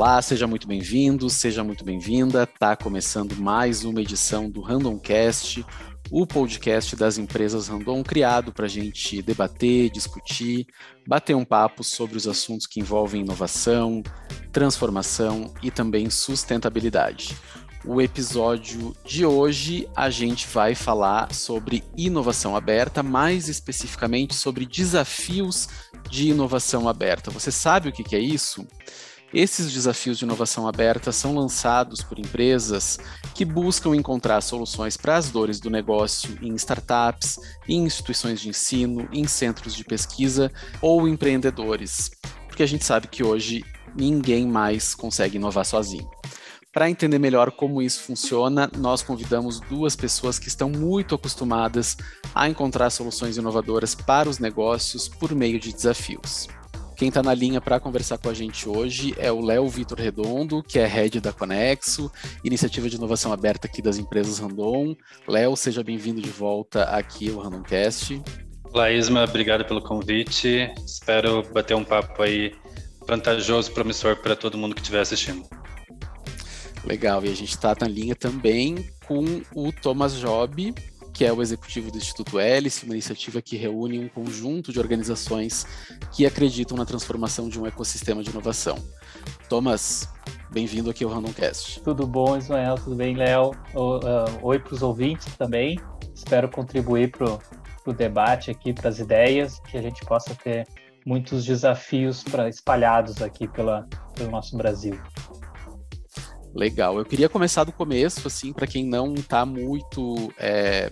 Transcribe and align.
Olá, 0.00 0.22
seja 0.22 0.46
muito 0.46 0.66
bem-vindo, 0.66 1.28
seja 1.28 1.62
muito 1.62 1.84
bem-vinda. 1.84 2.46
Tá 2.46 2.74
começando 2.74 3.36
mais 3.36 3.84
uma 3.84 4.00
edição 4.00 4.48
do 4.48 4.62
Randomcast, 4.62 5.62
o 6.10 6.26
podcast 6.26 6.96
das 6.96 7.18
empresas 7.18 7.68
Random 7.68 8.02
criado 8.02 8.50
para 8.50 8.64
a 8.64 8.68
gente 8.68 9.20
debater, 9.20 9.90
discutir, 9.90 10.66
bater 11.06 11.36
um 11.36 11.44
papo 11.44 11.84
sobre 11.84 12.16
os 12.16 12.26
assuntos 12.26 12.66
que 12.66 12.80
envolvem 12.80 13.20
inovação, 13.20 14.02
transformação 14.50 15.52
e 15.62 15.70
também 15.70 16.08
sustentabilidade. 16.08 17.36
O 17.84 18.00
episódio 18.00 18.96
de 19.04 19.26
hoje 19.26 19.86
a 19.94 20.08
gente 20.08 20.46
vai 20.46 20.74
falar 20.74 21.34
sobre 21.34 21.84
inovação 21.94 22.56
aberta, 22.56 23.02
mais 23.02 23.50
especificamente 23.50 24.34
sobre 24.34 24.64
desafios 24.64 25.68
de 26.08 26.30
inovação 26.30 26.88
aberta. 26.88 27.30
Você 27.30 27.52
sabe 27.52 27.90
o 27.90 27.92
que 27.92 28.16
é 28.16 28.18
isso? 28.18 28.66
Esses 29.32 29.72
desafios 29.72 30.18
de 30.18 30.24
inovação 30.24 30.66
aberta 30.66 31.12
são 31.12 31.36
lançados 31.36 32.02
por 32.02 32.18
empresas 32.18 32.98
que 33.32 33.44
buscam 33.44 33.94
encontrar 33.94 34.40
soluções 34.40 34.96
para 34.96 35.16
as 35.16 35.30
dores 35.30 35.60
do 35.60 35.70
negócio 35.70 36.36
em 36.42 36.52
startups, 36.56 37.38
em 37.68 37.84
instituições 37.84 38.40
de 38.40 38.48
ensino, 38.48 39.08
em 39.12 39.28
centros 39.28 39.76
de 39.76 39.84
pesquisa 39.84 40.50
ou 40.82 41.06
empreendedores, 41.06 42.10
porque 42.48 42.64
a 42.64 42.66
gente 42.66 42.84
sabe 42.84 43.06
que 43.06 43.22
hoje 43.22 43.64
ninguém 43.94 44.48
mais 44.48 44.96
consegue 44.96 45.36
inovar 45.36 45.64
sozinho. 45.64 46.10
Para 46.72 46.90
entender 46.90 47.18
melhor 47.20 47.52
como 47.52 47.80
isso 47.80 48.02
funciona, 48.02 48.68
nós 48.76 49.00
convidamos 49.00 49.60
duas 49.60 49.94
pessoas 49.94 50.40
que 50.40 50.48
estão 50.48 50.68
muito 50.68 51.14
acostumadas 51.14 51.96
a 52.34 52.48
encontrar 52.48 52.90
soluções 52.90 53.36
inovadoras 53.36 53.94
para 53.94 54.28
os 54.28 54.40
negócios 54.40 55.08
por 55.08 55.34
meio 55.36 55.58
de 55.60 55.72
desafios. 55.72 56.48
Quem 57.00 57.08
está 57.08 57.22
na 57.22 57.32
linha 57.32 57.62
para 57.62 57.80
conversar 57.80 58.18
com 58.18 58.28
a 58.28 58.34
gente 58.34 58.68
hoje 58.68 59.14
é 59.16 59.32
o 59.32 59.40
Léo 59.40 59.66
Vitor 59.70 59.98
Redondo, 59.98 60.62
que 60.62 60.78
é 60.78 60.86
head 60.86 61.18
da 61.18 61.32
Conexo, 61.32 62.12
iniciativa 62.44 62.90
de 62.90 62.96
inovação 62.96 63.32
aberta 63.32 63.66
aqui 63.66 63.80
das 63.80 63.96
empresas 63.96 64.38
Randon. 64.38 64.94
Léo, 65.26 65.56
seja 65.56 65.82
bem-vindo 65.82 66.20
de 66.20 66.28
volta 66.28 66.82
aqui 66.82 67.30
ao 67.30 67.38
Randomcast. 67.38 68.20
Olá, 68.64 68.92
Isma, 68.92 69.24
obrigado 69.24 69.64
pelo 69.64 69.80
convite. 69.80 70.70
Espero 70.84 71.42
bater 71.54 71.74
um 71.74 71.84
papo 71.84 72.22
aí 72.22 72.52
vantajoso, 73.08 73.72
promissor 73.72 74.16
para 74.16 74.36
todo 74.36 74.58
mundo 74.58 74.74
que 74.74 74.82
estiver 74.82 75.00
assistindo. 75.00 75.48
Legal, 76.84 77.24
e 77.24 77.30
a 77.30 77.34
gente 77.34 77.48
está 77.48 77.74
na 77.80 77.88
linha 77.88 78.14
também 78.14 78.90
com 79.06 79.40
o 79.54 79.72
Thomas 79.72 80.20
Job, 80.20 80.74
que 81.20 81.24
é 81.26 81.30
o 81.30 81.42
executivo 81.42 81.90
do 81.90 81.98
Instituto 81.98 82.40
Hélice, 82.40 82.86
uma 82.86 82.94
iniciativa 82.94 83.42
que 83.42 83.54
reúne 83.54 83.98
um 83.98 84.08
conjunto 84.08 84.72
de 84.72 84.78
organizações 84.78 85.66
que 86.10 86.24
acreditam 86.24 86.78
na 86.78 86.86
transformação 86.86 87.46
de 87.46 87.60
um 87.60 87.66
ecossistema 87.66 88.22
de 88.22 88.30
inovação. 88.30 88.78
Thomas, 89.46 90.08
bem-vindo 90.50 90.88
aqui 90.88 91.04
ao 91.04 91.10
Randomcast. 91.10 91.82
Tudo 91.82 92.06
bom, 92.06 92.38
Ismael? 92.38 92.76
Tudo 92.76 92.96
bem, 92.96 93.14
Léo? 93.14 93.50
Uh, 93.74 94.00
oi 94.40 94.58
para 94.58 94.72
os 94.72 94.82
ouvintes 94.82 95.26
também. 95.36 95.78
Espero 96.14 96.48
contribuir 96.48 97.10
para 97.10 97.38
o 97.84 97.92
debate 97.92 98.50
aqui, 98.50 98.72
para 98.72 98.88
as 98.88 98.98
ideias, 98.98 99.60
que 99.70 99.76
a 99.76 99.82
gente 99.82 100.02
possa 100.06 100.34
ter 100.34 100.66
muitos 101.04 101.44
desafios 101.44 102.24
para 102.24 102.48
espalhados 102.48 103.20
aqui 103.20 103.46
pela, 103.46 103.86
pelo 104.14 104.30
nosso 104.30 104.56
Brasil. 104.56 104.98
Legal. 106.54 106.98
Eu 106.98 107.04
queria 107.04 107.28
começar 107.28 107.64
do 107.64 107.72
começo, 107.72 108.26
assim, 108.26 108.52
para 108.52 108.66
quem 108.66 108.84
não 108.84 109.14
está 109.14 109.46
muito 109.46 110.32
é, 110.38 110.90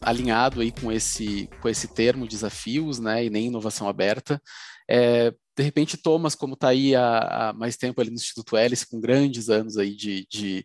alinhado 0.00 0.60
aí 0.60 0.70
com 0.70 0.90
esse, 0.90 1.48
com 1.60 1.68
esse 1.68 1.88
termo 1.88 2.28
desafios, 2.28 2.98
né, 2.98 3.24
e 3.24 3.30
nem 3.30 3.46
inovação 3.46 3.88
aberta. 3.88 4.40
É, 4.88 5.32
de 5.56 5.62
repente, 5.62 5.96
Thomas, 5.96 6.34
como 6.34 6.54
está 6.54 6.68
aí 6.68 6.94
há, 6.94 7.48
há, 7.50 7.52
mais 7.52 7.76
tempo 7.76 8.00
ali 8.00 8.10
no 8.10 8.16
Instituto 8.16 8.56
Hélice, 8.56 8.88
com 8.88 9.00
grandes 9.00 9.50
anos 9.50 9.76
aí 9.76 9.94
de, 9.94 10.26
de, 10.30 10.64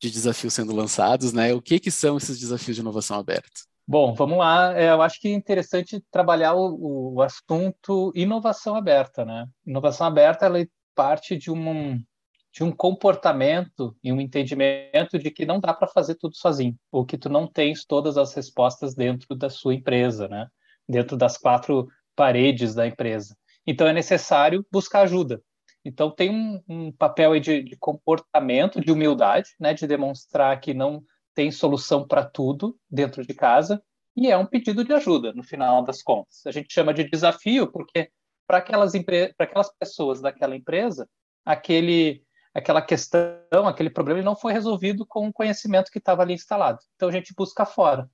de 0.00 0.10
desafios 0.10 0.52
sendo 0.52 0.74
lançados, 0.74 1.32
né, 1.32 1.54
o 1.54 1.62
que, 1.62 1.80
que 1.80 1.90
são 1.90 2.16
esses 2.16 2.38
desafios 2.38 2.76
de 2.76 2.82
inovação 2.82 3.18
aberta? 3.18 3.60
Bom, 3.88 4.14
vamos 4.14 4.38
lá. 4.38 4.76
É, 4.76 4.90
eu 4.90 5.00
acho 5.00 5.20
que 5.20 5.28
é 5.28 5.32
interessante 5.32 6.02
trabalhar 6.10 6.54
o, 6.54 7.14
o 7.14 7.22
assunto 7.22 8.12
inovação 8.16 8.74
aberta, 8.74 9.24
né? 9.24 9.46
Inovação 9.64 10.08
aberta, 10.08 10.44
ela 10.44 10.58
parte 10.92 11.36
de 11.36 11.52
um, 11.52 12.02
de 12.56 12.64
um 12.64 12.72
comportamento 12.72 13.94
e 14.02 14.10
um 14.10 14.18
entendimento 14.18 15.18
de 15.18 15.30
que 15.30 15.44
não 15.44 15.60
dá 15.60 15.74
para 15.74 15.86
fazer 15.86 16.14
tudo 16.14 16.34
sozinho, 16.34 16.74
ou 16.90 17.04
que 17.04 17.18
tu 17.18 17.28
não 17.28 17.46
tens 17.46 17.84
todas 17.84 18.16
as 18.16 18.32
respostas 18.32 18.94
dentro 18.94 19.36
da 19.36 19.50
sua 19.50 19.74
empresa, 19.74 20.26
né? 20.26 20.48
Dentro 20.88 21.18
das 21.18 21.36
quatro 21.36 21.86
paredes 22.16 22.74
da 22.74 22.86
empresa. 22.86 23.36
Então 23.66 23.86
é 23.86 23.92
necessário 23.92 24.66
buscar 24.72 25.02
ajuda. 25.02 25.42
Então 25.84 26.10
tem 26.10 26.30
um, 26.30 26.62
um 26.66 26.92
papel 26.92 27.38
de, 27.38 27.62
de, 27.62 27.76
comportamento, 27.76 28.80
de 28.80 28.90
humildade, 28.90 29.50
né? 29.60 29.74
De 29.74 29.86
demonstrar 29.86 30.58
que 30.58 30.72
não 30.72 31.04
tem 31.34 31.50
solução 31.50 32.08
para 32.08 32.24
tudo 32.24 32.74
dentro 32.90 33.22
de 33.26 33.34
casa 33.34 33.82
e 34.16 34.30
é 34.30 34.38
um 34.38 34.46
pedido 34.46 34.82
de 34.82 34.94
ajuda 34.94 35.30
no 35.34 35.42
final 35.42 35.84
das 35.84 36.02
contas. 36.02 36.40
A 36.46 36.50
gente 36.50 36.72
chama 36.72 36.94
de 36.94 37.04
desafio 37.04 37.70
porque 37.70 38.10
para 38.46 38.58
aquelas 38.58 38.92
para 39.04 39.44
aquelas 39.46 39.70
pessoas 39.76 40.22
daquela 40.22 40.56
empresa, 40.56 41.06
aquele 41.44 42.24
aquela 42.56 42.80
questão, 42.80 43.66
aquele 43.66 43.90
problema 43.90 44.22
não 44.22 44.34
foi 44.34 44.52
resolvido 44.52 45.04
com 45.04 45.28
o 45.28 45.32
conhecimento 45.32 45.90
que 45.90 45.98
estava 45.98 46.22
ali 46.22 46.32
instalado. 46.32 46.78
Então 46.94 47.08
a 47.08 47.12
gente 47.12 47.34
busca 47.34 47.66
fora. 47.66 48.08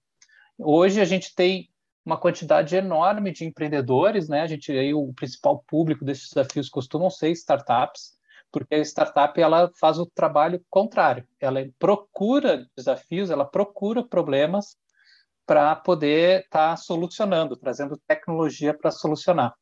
Hoje 0.58 1.00
a 1.00 1.04
gente 1.04 1.32
tem 1.34 1.70
uma 2.04 2.18
quantidade 2.18 2.74
enorme 2.74 3.30
de 3.30 3.44
empreendedores, 3.44 4.28
né? 4.28 4.42
A 4.42 4.46
gente 4.48 4.72
aí 4.72 4.92
o 4.92 5.12
principal 5.14 5.62
público 5.68 6.04
desses 6.04 6.28
desafios 6.28 6.68
costumam 6.68 7.08
ser 7.08 7.30
startups, 7.30 8.18
porque 8.50 8.74
a 8.74 8.80
startup 8.80 9.40
ela 9.40 9.70
faz 9.78 9.98
o 9.98 10.06
trabalho 10.06 10.60
contrário. 10.68 11.26
Ela 11.40 11.60
procura 11.78 12.66
desafios, 12.76 13.30
ela 13.30 13.44
procura 13.44 14.02
problemas 14.02 14.76
para 15.46 15.76
poder 15.76 16.40
estar 16.40 16.70
tá 16.70 16.76
solucionando, 16.76 17.56
trazendo 17.56 17.96
tecnologia 18.08 18.74
para 18.76 18.90
solucionar. 18.90 19.54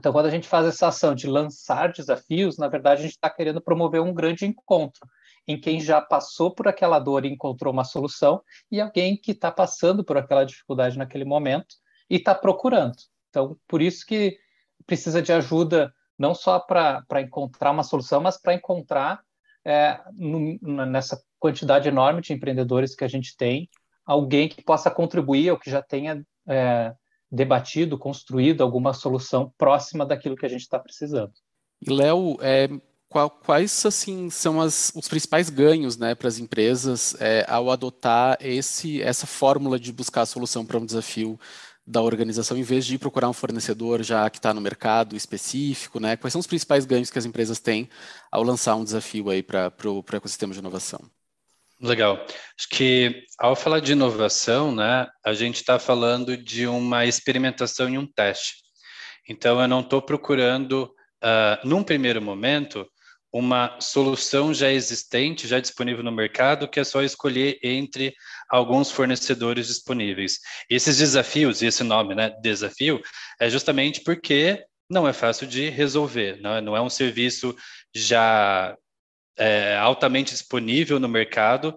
Então, 0.00 0.12
quando 0.14 0.24
a 0.24 0.30
gente 0.30 0.48
faz 0.48 0.66
essa 0.66 0.88
ação 0.88 1.14
de 1.14 1.26
lançar 1.26 1.92
desafios, 1.92 2.56
na 2.56 2.68
verdade, 2.68 3.00
a 3.00 3.02
gente 3.02 3.16
está 3.16 3.28
querendo 3.28 3.60
promover 3.60 4.00
um 4.00 4.14
grande 4.14 4.46
encontro 4.46 5.06
em 5.46 5.60
quem 5.60 5.78
já 5.78 6.00
passou 6.00 6.54
por 6.54 6.66
aquela 6.66 6.98
dor 6.98 7.26
e 7.26 7.28
encontrou 7.28 7.70
uma 7.70 7.84
solução 7.84 8.42
e 8.72 8.80
alguém 8.80 9.14
que 9.14 9.32
está 9.32 9.52
passando 9.52 10.02
por 10.02 10.16
aquela 10.16 10.44
dificuldade 10.44 10.96
naquele 10.96 11.26
momento 11.26 11.74
e 12.08 12.16
está 12.16 12.34
procurando. 12.34 12.96
Então, 13.28 13.58
por 13.68 13.82
isso 13.82 14.06
que 14.06 14.38
precisa 14.86 15.20
de 15.20 15.34
ajuda 15.34 15.92
não 16.18 16.34
só 16.34 16.58
para 16.58 17.04
encontrar 17.20 17.70
uma 17.70 17.82
solução, 17.82 18.22
mas 18.22 18.40
para 18.40 18.54
encontrar 18.54 19.20
é, 19.66 20.00
no, 20.14 20.58
nessa 20.86 21.22
quantidade 21.38 21.88
enorme 21.88 22.22
de 22.22 22.32
empreendedores 22.32 22.94
que 22.94 23.04
a 23.04 23.08
gente 23.08 23.36
tem, 23.36 23.68
alguém 24.06 24.48
que 24.48 24.62
possa 24.64 24.90
contribuir 24.90 25.50
ou 25.50 25.58
que 25.58 25.70
já 25.70 25.82
tenha 25.82 26.24
é, 26.48 26.94
debatido, 27.30 27.98
construído 27.98 28.62
alguma 28.62 28.92
solução 28.92 29.52
próxima 29.56 30.04
daquilo 30.04 30.36
que 30.36 30.46
a 30.46 30.48
gente 30.48 30.62
está 30.62 30.78
precisando. 30.78 31.32
E 31.80 31.90
Léo, 31.92 32.36
é, 32.40 32.68
quais 33.42 33.84
assim 33.86 34.30
são 34.30 34.60
as, 34.60 34.92
os 34.94 35.08
principais 35.08 35.48
ganhos, 35.50 35.96
né, 35.96 36.14
para 36.14 36.28
as 36.28 36.38
empresas 36.38 37.14
é, 37.20 37.44
ao 37.48 37.70
adotar 37.70 38.36
esse, 38.40 39.00
essa 39.02 39.26
fórmula 39.26 39.78
de 39.78 39.92
buscar 39.92 40.22
a 40.22 40.26
solução 40.26 40.64
para 40.64 40.78
um 40.78 40.84
desafio 40.84 41.38
da 41.86 42.00
organização, 42.02 42.56
em 42.56 42.62
vez 42.62 42.86
de 42.86 42.94
ir 42.94 42.98
procurar 42.98 43.28
um 43.28 43.32
fornecedor 43.32 44.02
já 44.02 44.28
que 44.30 44.38
está 44.38 44.54
no 44.54 44.60
mercado 44.60 45.16
específico, 45.16 45.98
né? 45.98 46.16
Quais 46.16 46.32
são 46.32 46.38
os 46.38 46.46
principais 46.46 46.84
ganhos 46.84 47.10
que 47.10 47.18
as 47.18 47.24
empresas 47.24 47.58
têm 47.58 47.88
ao 48.30 48.44
lançar 48.44 48.76
um 48.76 48.84
desafio 48.84 49.28
aí 49.28 49.42
para 49.42 49.72
o 49.86 50.04
ecossistema 50.12 50.52
de 50.52 50.60
inovação? 50.60 51.00
Legal. 51.80 52.26
Acho 52.58 52.68
que 52.70 53.24
ao 53.38 53.56
falar 53.56 53.80
de 53.80 53.92
inovação, 53.92 54.74
né, 54.74 55.06
a 55.24 55.32
gente 55.32 55.56
está 55.56 55.78
falando 55.78 56.36
de 56.36 56.66
uma 56.66 57.06
experimentação 57.06 57.88
e 57.88 57.96
um 57.96 58.06
teste. 58.06 58.56
Então, 59.26 59.60
eu 59.60 59.66
não 59.66 59.80
estou 59.80 60.02
procurando, 60.02 60.92
uh, 61.24 61.66
num 61.66 61.82
primeiro 61.82 62.20
momento, 62.20 62.86
uma 63.32 63.78
solução 63.80 64.52
já 64.52 64.70
existente, 64.70 65.48
já 65.48 65.58
disponível 65.58 66.02
no 66.02 66.12
mercado, 66.12 66.68
que 66.68 66.80
é 66.80 66.84
só 66.84 67.02
escolher 67.02 67.58
entre 67.62 68.12
alguns 68.50 68.90
fornecedores 68.90 69.68
disponíveis. 69.68 70.38
Esses 70.68 70.98
desafios, 70.98 71.62
e 71.62 71.66
esse 71.66 71.84
nome, 71.84 72.14
né, 72.14 72.30
desafio, 72.42 73.00
é 73.40 73.48
justamente 73.48 74.02
porque 74.02 74.62
não 74.90 75.06
é 75.08 75.12
fácil 75.12 75.46
de 75.46 75.70
resolver, 75.70 76.40
não 76.42 76.56
é, 76.56 76.60
não 76.60 76.76
é 76.76 76.80
um 76.82 76.90
serviço 76.90 77.56
já 77.94 78.76
é, 79.36 79.76
altamente 79.76 80.32
disponível 80.32 80.98
no 81.00 81.08
mercado, 81.08 81.76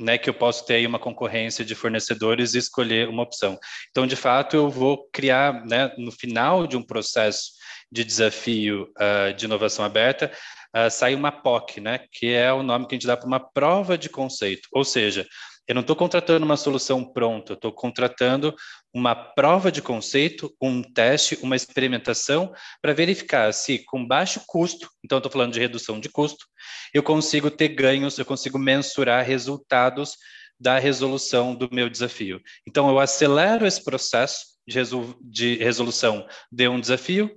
né, 0.00 0.16
que 0.16 0.30
eu 0.30 0.34
posso 0.34 0.64
ter 0.64 0.76
aí 0.76 0.86
uma 0.86 0.98
concorrência 0.98 1.62
de 1.64 1.74
fornecedores 1.74 2.54
e 2.54 2.58
escolher 2.58 3.06
uma 3.08 3.22
opção. 3.22 3.58
Então, 3.90 4.06
de 4.06 4.16
fato, 4.16 4.56
eu 4.56 4.70
vou 4.70 5.06
criar, 5.12 5.64
né, 5.66 5.92
no 5.98 6.10
final 6.10 6.66
de 6.66 6.76
um 6.76 6.82
processo 6.82 7.52
de 7.92 8.02
desafio 8.02 8.90
uh, 8.98 9.34
de 9.34 9.44
inovação 9.44 9.84
aberta, 9.84 10.32
uh, 10.74 10.90
sai 10.90 11.14
uma 11.14 11.30
POC, 11.30 11.80
né, 11.80 12.00
que 12.10 12.32
é 12.32 12.50
o 12.50 12.62
nome 12.62 12.86
que 12.86 12.94
a 12.94 12.96
gente 12.96 13.06
dá 13.06 13.16
para 13.16 13.26
uma 13.26 13.40
prova 13.40 13.98
de 13.98 14.08
conceito. 14.08 14.68
Ou 14.72 14.84
seja, 14.84 15.26
eu 15.70 15.74
não 15.74 15.82
estou 15.82 15.94
contratando 15.94 16.44
uma 16.44 16.56
solução 16.56 17.04
pronta, 17.04 17.52
estou 17.52 17.70
contratando 17.70 18.52
uma 18.92 19.14
prova 19.14 19.70
de 19.70 19.80
conceito, 19.80 20.52
um 20.60 20.82
teste, 20.82 21.38
uma 21.42 21.54
experimentação 21.54 22.52
para 22.82 22.92
verificar 22.92 23.54
se 23.54 23.78
com 23.84 24.04
baixo 24.04 24.42
custo, 24.48 24.90
então 25.04 25.18
estou 25.18 25.30
falando 25.30 25.52
de 25.52 25.60
redução 25.60 26.00
de 26.00 26.08
custo, 26.08 26.44
eu 26.92 27.04
consigo 27.04 27.48
ter 27.52 27.68
ganhos, 27.68 28.18
eu 28.18 28.24
consigo 28.24 28.58
mensurar 28.58 29.24
resultados 29.24 30.16
da 30.58 30.76
resolução 30.76 31.54
do 31.54 31.68
meu 31.72 31.88
desafio. 31.88 32.40
Então 32.66 32.88
eu 32.88 32.98
acelero 32.98 33.64
esse 33.64 33.84
processo 33.84 34.46
de, 34.66 34.74
resol 34.74 35.14
de 35.20 35.54
resolução 35.54 36.26
de 36.50 36.68
um 36.68 36.80
desafio 36.80 37.30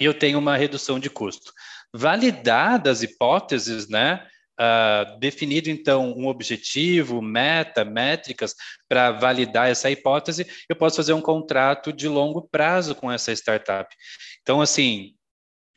e 0.00 0.06
eu 0.06 0.14
tenho 0.14 0.38
uma 0.38 0.56
redução 0.56 0.98
de 0.98 1.10
custo. 1.10 1.52
Validadas 1.92 3.02
hipóteses, 3.02 3.86
né? 3.86 4.26
Uh, 4.58 5.18
definido 5.18 5.68
então 5.68 6.14
um 6.16 6.28
objetivo, 6.28 7.20
meta, 7.20 7.84
métricas 7.84 8.54
para 8.88 9.12
validar 9.12 9.68
essa 9.68 9.90
hipótese, 9.90 10.46
eu 10.66 10.74
posso 10.74 10.96
fazer 10.96 11.12
um 11.12 11.20
contrato 11.20 11.92
de 11.92 12.08
longo 12.08 12.48
prazo 12.48 12.94
com 12.94 13.12
essa 13.12 13.32
startup. 13.32 13.94
Então, 14.40 14.62
assim, 14.62 15.14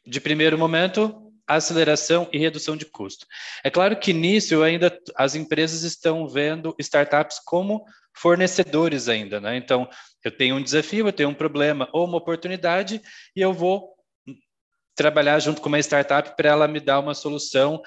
de 0.06 0.22
primeiro 0.22 0.58
momento, 0.58 1.30
aceleração 1.46 2.30
e 2.31 2.38
redução 2.38 2.78
de 2.78 2.86
custo. 2.86 3.26
É 3.64 3.70
claro 3.70 4.00
que 4.00 4.14
nisso 4.14 4.62
ainda 4.62 4.98
as 5.16 5.36
empresas 5.36 5.84
estão 5.84 6.28
vendo 6.28 6.75
startups 6.80 7.40
como 7.44 7.84
fornecedores 8.16 9.10
ainda, 9.10 9.40
né? 9.40 9.58
Então, 9.58 9.90
eu 10.24 10.32
tenho 10.32 10.56
um 10.56 10.64
desafio, 10.64 11.08
eu 11.08 11.14
tenho 11.14 11.30
um 11.30 11.34
problema 11.34 11.90
ou 11.92 12.06
uma 12.06 12.18
oportunidade 12.18 13.02
e 13.36 13.42
eu 13.42 13.54
vou 13.54 13.96
trabalhar 15.00 15.40
junto 15.40 15.62
com 15.62 15.69
uma 15.69 15.80
startup 15.80 16.36
para 16.36 16.50
ela 16.50 16.68
me 16.68 16.78
dar 16.78 17.00
uma 17.00 17.13
solução, 17.13 17.81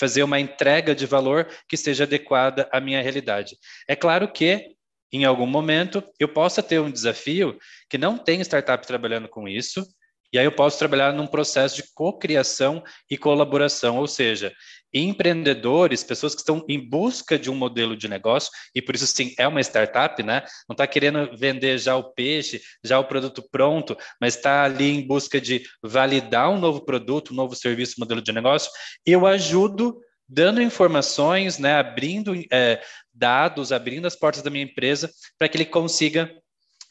fazer 0.00 0.22
uma 0.22 0.40
entrega 0.40 0.94
de 0.94 1.04
valor 1.04 1.46
que 1.68 1.76
seja 1.76 2.04
adequada 2.04 2.66
à 2.72 2.80
minha 2.80 3.02
realidade. 3.02 3.58
É 3.86 3.94
claro 3.94 4.26
que 4.32 4.74
em 5.12 5.26
algum 5.26 5.46
momento 5.46 6.02
eu 6.18 6.26
possa 6.26 6.62
ter 6.62 6.80
um 6.80 6.90
desafio 6.90 7.58
que 7.90 7.98
não 7.98 8.16
tem 8.16 8.40
startup 8.40 8.86
trabalhando 8.86 9.28
com 9.28 9.46
isso, 9.46 9.86
e 10.34 10.38
aí 10.38 10.44
eu 10.44 10.50
posso 10.50 10.76
trabalhar 10.80 11.12
num 11.12 11.28
processo 11.28 11.76
de 11.76 11.84
cocriação 11.94 12.82
e 13.08 13.16
colaboração, 13.16 13.98
ou 13.98 14.08
seja, 14.08 14.52
empreendedores, 14.92 16.02
pessoas 16.02 16.34
que 16.34 16.40
estão 16.40 16.64
em 16.68 16.78
busca 16.78 17.38
de 17.38 17.48
um 17.48 17.54
modelo 17.54 17.96
de 17.96 18.08
negócio, 18.08 18.50
e 18.74 18.82
por 18.82 18.96
isso 18.96 19.06
sim 19.06 19.32
é 19.38 19.46
uma 19.46 19.60
startup, 19.60 20.20
né? 20.24 20.42
Não 20.68 20.74
está 20.74 20.88
querendo 20.88 21.36
vender 21.36 21.78
já 21.78 21.94
o 21.94 22.12
peixe, 22.12 22.60
já 22.82 22.98
o 22.98 23.04
produto 23.04 23.48
pronto, 23.48 23.96
mas 24.20 24.34
está 24.34 24.64
ali 24.64 24.90
em 24.90 25.06
busca 25.06 25.40
de 25.40 25.62
validar 25.80 26.50
um 26.50 26.58
novo 26.58 26.84
produto, 26.84 27.32
um 27.32 27.36
novo 27.36 27.54
serviço, 27.54 27.94
modelo 28.00 28.20
de 28.20 28.32
negócio. 28.32 28.72
Eu 29.06 29.28
ajudo 29.28 30.00
dando 30.28 30.60
informações, 30.60 31.58
né, 31.58 31.74
abrindo 31.74 32.34
é, 32.52 32.82
dados, 33.12 33.70
abrindo 33.70 34.06
as 34.06 34.16
portas 34.16 34.42
da 34.42 34.50
minha 34.50 34.64
empresa 34.64 35.08
para 35.38 35.48
que 35.48 35.56
ele 35.56 35.64
consiga 35.64 36.34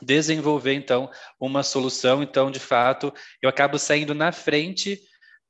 desenvolver 0.03 0.73
então 0.73 1.09
uma 1.39 1.63
solução. 1.63 2.21
Então, 2.21 2.51
de 2.51 2.59
fato, 2.59 3.13
eu 3.41 3.49
acabo 3.49 3.79
saindo 3.79 4.13
na 4.13 4.31
frente 4.31 4.99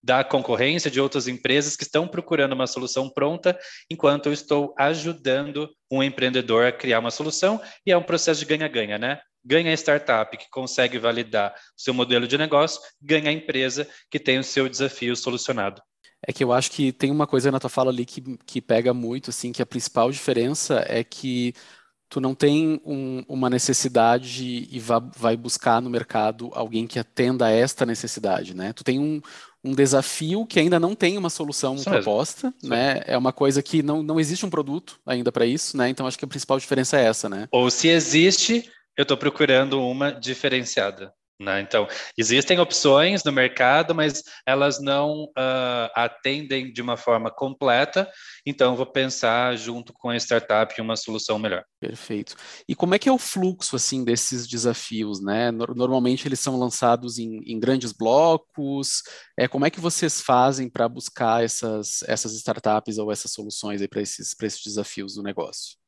da 0.03 0.21
concorrência 0.23 0.91
de 0.91 0.99
outras 0.99 1.29
empresas 1.29 1.77
que 1.77 1.83
estão 1.83 2.07
procurando 2.07 2.51
uma 2.51 2.67
solução 2.67 3.09
pronta, 3.09 3.57
enquanto 3.89 4.25
eu 4.25 4.33
estou 4.33 4.75
ajudando 4.77 5.69
um 5.89 6.03
empreendedor 6.03 6.65
a 6.65 6.71
criar 6.73 6.99
uma 6.99 7.09
solução, 7.09 7.61
e 7.85 7.91
é 7.91 7.97
um 7.97 8.03
processo 8.03 8.41
de 8.41 8.45
ganha-ganha, 8.45 8.97
né? 8.97 9.21
Ganha 9.45 9.71
a 9.71 9.73
startup 9.73 10.35
que 10.37 10.49
consegue 10.49 10.97
validar 10.99 11.53
o 11.53 11.81
seu 11.81 11.93
modelo 11.93 12.27
de 12.27 12.37
negócio, 12.37 12.81
ganha 13.01 13.29
a 13.29 13.33
empresa 13.33 13.87
que 14.11 14.19
tem 14.19 14.37
o 14.39 14.43
seu 14.43 14.67
desafio 14.67 15.15
solucionado. 15.15 15.81
É 16.25 16.31
que 16.31 16.43
eu 16.43 16.51
acho 16.51 16.71
que 16.71 16.91
tem 16.91 17.11
uma 17.11 17.27
coisa 17.27 17.51
na 17.51 17.59
tua 17.59 17.69
fala 17.69 17.91
ali 17.91 18.05
que, 18.05 18.21
que 18.45 18.61
pega 18.61 18.93
muito, 18.93 19.29
assim, 19.29 19.51
que 19.51 19.61
a 19.61 19.65
principal 19.65 20.11
diferença 20.11 20.83
é 20.87 21.03
que 21.03 21.53
tu 22.13 22.21
não 22.21 22.35
tem 22.35 22.79
um, 22.85 23.23
uma 23.27 23.49
necessidade 23.49 24.67
e 24.71 24.79
va, 24.79 24.99
vai 24.99 25.35
buscar 25.35 25.81
no 25.81 25.89
mercado 25.89 26.51
alguém 26.53 26.85
que 26.85 26.99
atenda 26.99 27.47
a 27.47 27.49
esta 27.49 27.87
necessidade, 27.87 28.55
né? 28.55 28.71
Tu 28.71 28.83
tem 28.83 28.99
um, 28.99 29.19
um 29.63 29.73
desafio 29.73 30.45
que 30.45 30.59
ainda 30.59 30.79
não 30.79 30.93
tem 30.93 31.17
uma 31.17 31.31
solução 31.31 31.75
proposta, 31.75 32.53
né? 32.61 33.01
É 33.07 33.17
uma 33.17 33.33
coisa 33.33 33.63
que 33.63 33.81
não, 33.81 34.03
não 34.03 34.19
existe 34.19 34.45
um 34.45 34.49
produto 34.51 34.99
ainda 35.03 35.31
para 35.31 35.43
isso, 35.43 35.75
né? 35.75 35.89
Então 35.89 36.05
acho 36.05 36.19
que 36.19 36.23
a 36.23 36.27
principal 36.27 36.59
diferença 36.59 36.99
é 36.99 37.05
essa, 37.05 37.27
né? 37.27 37.47
Ou 37.51 37.71
se 37.71 37.87
existe, 37.87 38.69
eu 38.95 39.01
estou 39.01 39.17
procurando 39.17 39.81
uma 39.81 40.11
diferenciada. 40.11 41.11
Né? 41.39 41.61
Então, 41.61 41.87
existem 42.17 42.59
opções 42.59 43.23
no 43.23 43.31
mercado, 43.31 43.93
mas 43.95 44.23
elas 44.45 44.79
não 44.79 45.23
uh, 45.25 45.89
atendem 45.95 46.71
de 46.71 46.81
uma 46.81 46.95
forma 46.95 47.31
completa, 47.31 48.09
então 48.45 48.75
vou 48.75 48.85
pensar 48.85 49.57
junto 49.57 49.91
com 49.93 50.09
a 50.09 50.15
startup 50.15 50.79
uma 50.79 50.95
solução 50.95 51.39
melhor. 51.39 51.63
Perfeito. 51.79 52.35
E 52.67 52.75
como 52.75 52.95
é 52.95 52.99
que 52.99 53.09
é 53.09 53.11
o 53.11 53.17
fluxo 53.17 53.75
assim 53.75 54.03
desses 54.03 54.47
desafios? 54.47 55.21
Né? 55.21 55.51
Normalmente 55.51 56.27
eles 56.27 56.39
são 56.39 56.57
lançados 56.57 57.17
em, 57.17 57.39
em 57.45 57.59
grandes 57.59 57.91
blocos. 57.91 59.01
É, 59.37 59.47
como 59.47 59.65
é 59.65 59.69
que 59.69 59.81
vocês 59.81 60.21
fazem 60.21 60.69
para 60.69 60.87
buscar 60.87 61.43
essas, 61.43 62.03
essas 62.03 62.33
startups 62.33 62.97
ou 62.97 63.11
essas 63.11 63.31
soluções 63.31 63.85
para 63.87 64.01
esses, 64.01 64.35
esses 64.39 64.63
desafios 64.63 65.15
do 65.15 65.23
negócio? 65.23 65.83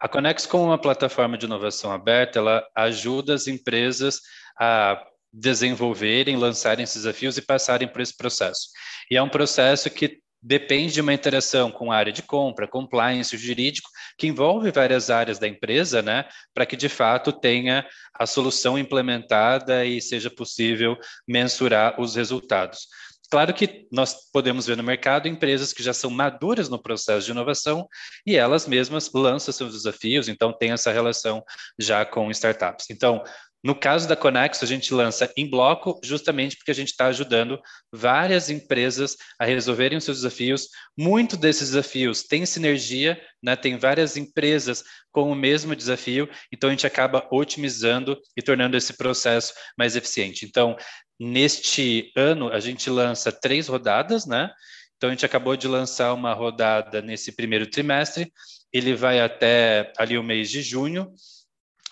A 0.00 0.08
Conex, 0.08 0.46
como 0.46 0.64
uma 0.64 0.80
plataforma 0.80 1.36
de 1.36 1.46
inovação 1.46 1.90
aberta, 1.90 2.38
ela 2.38 2.64
ajuda 2.76 3.34
as 3.34 3.46
empresas 3.46 4.20
a 4.58 5.02
desenvolverem, 5.32 6.36
lançarem 6.36 6.84
esses 6.84 7.02
desafios 7.02 7.36
e 7.36 7.42
passarem 7.42 7.88
por 7.88 8.00
esse 8.00 8.16
processo. 8.16 8.68
E 9.10 9.16
é 9.16 9.22
um 9.22 9.28
processo 9.28 9.90
que 9.90 10.18
depende 10.40 10.92
de 10.92 11.00
uma 11.00 11.14
interação 11.14 11.70
com 11.70 11.90
a 11.90 11.96
área 11.96 12.12
de 12.12 12.22
compra, 12.22 12.68
compliance, 12.68 13.36
jurídico, 13.36 13.88
que 14.18 14.26
envolve 14.26 14.70
várias 14.70 15.08
áreas 15.08 15.38
da 15.38 15.48
empresa, 15.48 16.02
né, 16.02 16.26
para 16.52 16.66
que 16.66 16.76
de 16.76 16.88
fato 16.88 17.32
tenha 17.32 17.86
a 18.12 18.26
solução 18.26 18.78
implementada 18.78 19.86
e 19.86 20.02
seja 20.02 20.30
possível 20.30 20.96
mensurar 21.26 21.98
os 21.98 22.14
resultados. 22.14 22.86
Claro 23.30 23.54
que 23.54 23.88
nós 23.90 24.30
podemos 24.30 24.66
ver 24.66 24.76
no 24.76 24.82
mercado 24.82 25.26
empresas 25.26 25.72
que 25.72 25.82
já 25.82 25.94
são 25.94 26.10
maduras 26.10 26.68
no 26.68 26.80
processo 26.80 27.24
de 27.24 27.32
inovação 27.32 27.88
e 28.26 28.36
elas 28.36 28.66
mesmas 28.68 29.10
lançam 29.12 29.52
seus 29.52 29.72
desafios, 29.72 30.28
então 30.28 30.52
tem 30.52 30.72
essa 30.72 30.92
relação 30.92 31.42
já 31.78 32.04
com 32.04 32.30
startups. 32.30 32.90
Então, 32.90 33.24
no 33.64 33.74
caso 33.74 34.06
da 34.06 34.14
Conex, 34.14 34.62
a 34.62 34.66
gente 34.66 34.92
lança 34.92 35.32
em 35.34 35.48
bloco, 35.48 35.98
justamente 36.04 36.54
porque 36.54 36.70
a 36.70 36.74
gente 36.74 36.90
está 36.90 37.06
ajudando 37.06 37.58
várias 37.90 38.50
empresas 38.50 39.16
a 39.38 39.46
resolverem 39.46 39.96
os 39.96 40.04
seus 40.04 40.18
desafios. 40.18 40.68
Muitos 40.94 41.38
desses 41.38 41.70
desafios 41.70 42.22
têm 42.22 42.44
sinergia, 42.44 43.18
né? 43.42 43.56
tem 43.56 43.78
várias 43.78 44.18
empresas 44.18 44.84
com 45.10 45.32
o 45.32 45.34
mesmo 45.34 45.74
desafio, 45.74 46.28
então 46.52 46.68
a 46.68 46.72
gente 46.72 46.86
acaba 46.86 47.26
otimizando 47.30 48.20
e 48.36 48.42
tornando 48.42 48.76
esse 48.76 48.98
processo 48.98 49.54
mais 49.78 49.96
eficiente. 49.96 50.44
Então, 50.44 50.76
neste 51.18 52.12
ano, 52.14 52.50
a 52.52 52.60
gente 52.60 52.90
lança 52.90 53.32
três 53.32 53.66
rodadas, 53.66 54.26
né? 54.26 54.50
Então, 54.98 55.08
a 55.08 55.12
gente 55.12 55.24
acabou 55.24 55.56
de 55.56 55.66
lançar 55.66 56.12
uma 56.12 56.34
rodada 56.34 57.00
nesse 57.00 57.32
primeiro 57.32 57.66
trimestre, 57.66 58.30
ele 58.70 58.94
vai 58.94 59.20
até 59.20 59.90
ali 59.96 60.18
o 60.18 60.22
mês 60.22 60.50
de 60.50 60.60
junho, 60.60 61.10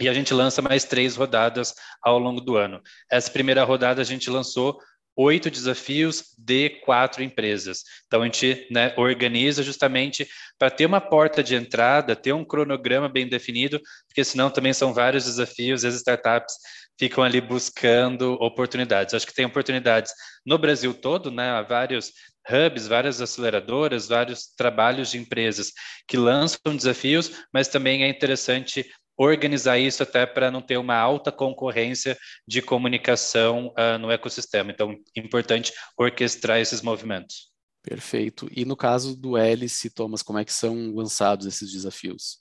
e 0.02 0.09
a 0.09 0.12
gente 0.12 0.35
lança 0.35 0.61
mais 0.61 0.85
três 0.85 1.14
rodadas 1.14 1.75
ao 2.02 2.18
longo 2.18 2.40
do 2.40 2.56
ano. 2.56 2.82
Essa 3.09 3.30
primeira 3.30 3.62
rodada 3.62 4.02
a 4.02 4.04
gente 4.04 4.28
lançou 4.28 4.78
oito 5.14 5.50
desafios 5.50 6.35
de 6.37 6.71
quatro 6.85 7.23
empresas. 7.23 7.82
Então 8.06 8.23
a 8.23 8.25
gente 8.25 8.66
né, 8.71 8.92
organiza 8.97 9.62
justamente 9.62 10.26
para 10.59 10.71
ter 10.71 10.87
uma 10.87 11.00
porta 11.00 11.42
de 11.42 11.54
entrada, 11.54 12.16
ter 12.16 12.32
um 12.32 12.44
cronograma 12.44 13.09
bem 13.09 13.28
definido, 13.28 13.80
porque 14.09 14.25
senão 14.25 14.50
também 14.50 14.73
são 14.73 14.92
vários 14.92 15.25
desafios 15.25 15.85
as 15.85 15.94
startups 15.94 16.54
ficam 16.99 17.23
ali 17.23 17.40
buscando 17.40 18.32
oportunidades. 18.35 19.14
Acho 19.14 19.26
que 19.26 19.35
tem 19.35 19.44
oportunidades 19.44 20.12
no 20.44 20.59
Brasil 20.59 20.92
todo, 20.92 21.30
né? 21.30 21.50
Há 21.50 21.62
vários 21.62 22.12
hubs, 22.49 22.88
várias 22.88 23.21
aceleradoras, 23.21 24.09
vários 24.09 24.47
trabalhos 24.56 25.11
de 25.11 25.18
empresas 25.18 25.73
que 26.09 26.16
lançam 26.16 26.76
desafios, 26.76 27.30
mas 27.52 27.68
também 27.68 28.02
é 28.02 28.09
interessante 28.09 28.85
organizar 29.16 29.78
isso 29.78 30.02
até 30.02 30.26
para 30.26 30.50
não 30.50 30.61
ter 30.61 30.76
uma 30.76 30.97
alta 30.97 31.31
concorrência 31.31 32.16
de 32.47 32.62
comunicação 32.62 33.73
uh, 33.78 33.99
no 33.99 34.11
ecossistema. 34.11 34.71
Então, 34.71 34.97
importante 35.16 35.73
orquestrar 35.97 36.59
esses 36.59 36.83
movimentos. 36.83 37.50
Perfeito. 37.83 38.49
E 38.54 38.64
no 38.64 38.76
caso 38.76 39.16
do 39.16 39.37
Hélice, 39.37 39.90
Thomas, 39.90 40.23
como 40.23 40.38
é 40.38 40.45
que 40.45 40.52
são 40.52 40.95
lançados 40.95 41.47
esses 41.47 41.73
desafios? 41.73 42.38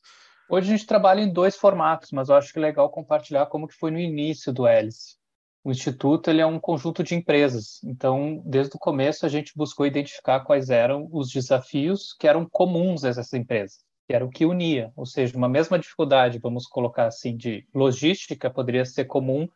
Hoje 0.50 0.68
a 0.68 0.78
gente 0.78 0.86
trabalha 0.86 1.22
em 1.22 1.32
dois 1.32 1.56
formatos, 1.56 2.12
mas 2.12 2.30
eu 2.30 2.36
acho 2.36 2.52
que 2.52 2.60
é 2.60 2.62
legal 2.62 2.90
compartilhar 2.90 3.46
como 3.48 3.68
que 3.68 3.76
foi 3.76 3.90
no 3.90 4.00
início 4.00 4.52
do 4.54 4.68
Hélice. 4.68 5.16
O 5.64 5.72
Instituto 5.72 6.30
ele 6.30 6.42
é 6.42 6.46
um 6.46 6.60
conjunto 6.60 7.04
de 7.04 7.16
empresas, 7.16 7.80
então 7.84 8.42
desde 8.46 8.76
o 8.76 8.80
começo 8.80 9.26
a 9.26 9.30
gente 9.30 9.54
buscou 9.56 9.86
identificar 9.86 10.40
quais 10.42 10.70
eram 10.70 11.08
os 11.12 11.30
desafios 11.30 12.16
que 12.20 12.28
eram 12.28 12.48
comuns 12.50 13.04
a 13.04 13.10
essas 13.10 13.32
empresas 13.34 13.80
que 14.12 14.16
era 14.16 14.26
o 14.26 14.30
que 14.30 14.46
unia, 14.46 14.92
ou 14.94 15.06
seja, 15.06 15.38
uma 15.38 15.48
mesma 15.48 15.80
dificuldade, 15.80 16.38
vamos 16.38 16.68
colocar 16.68 17.06
assim, 17.06 17.38
de 17.38 17.66
logística 17.74 18.50
poderia 18.50 18.84
ser 18.84 19.06
comum 19.06 19.48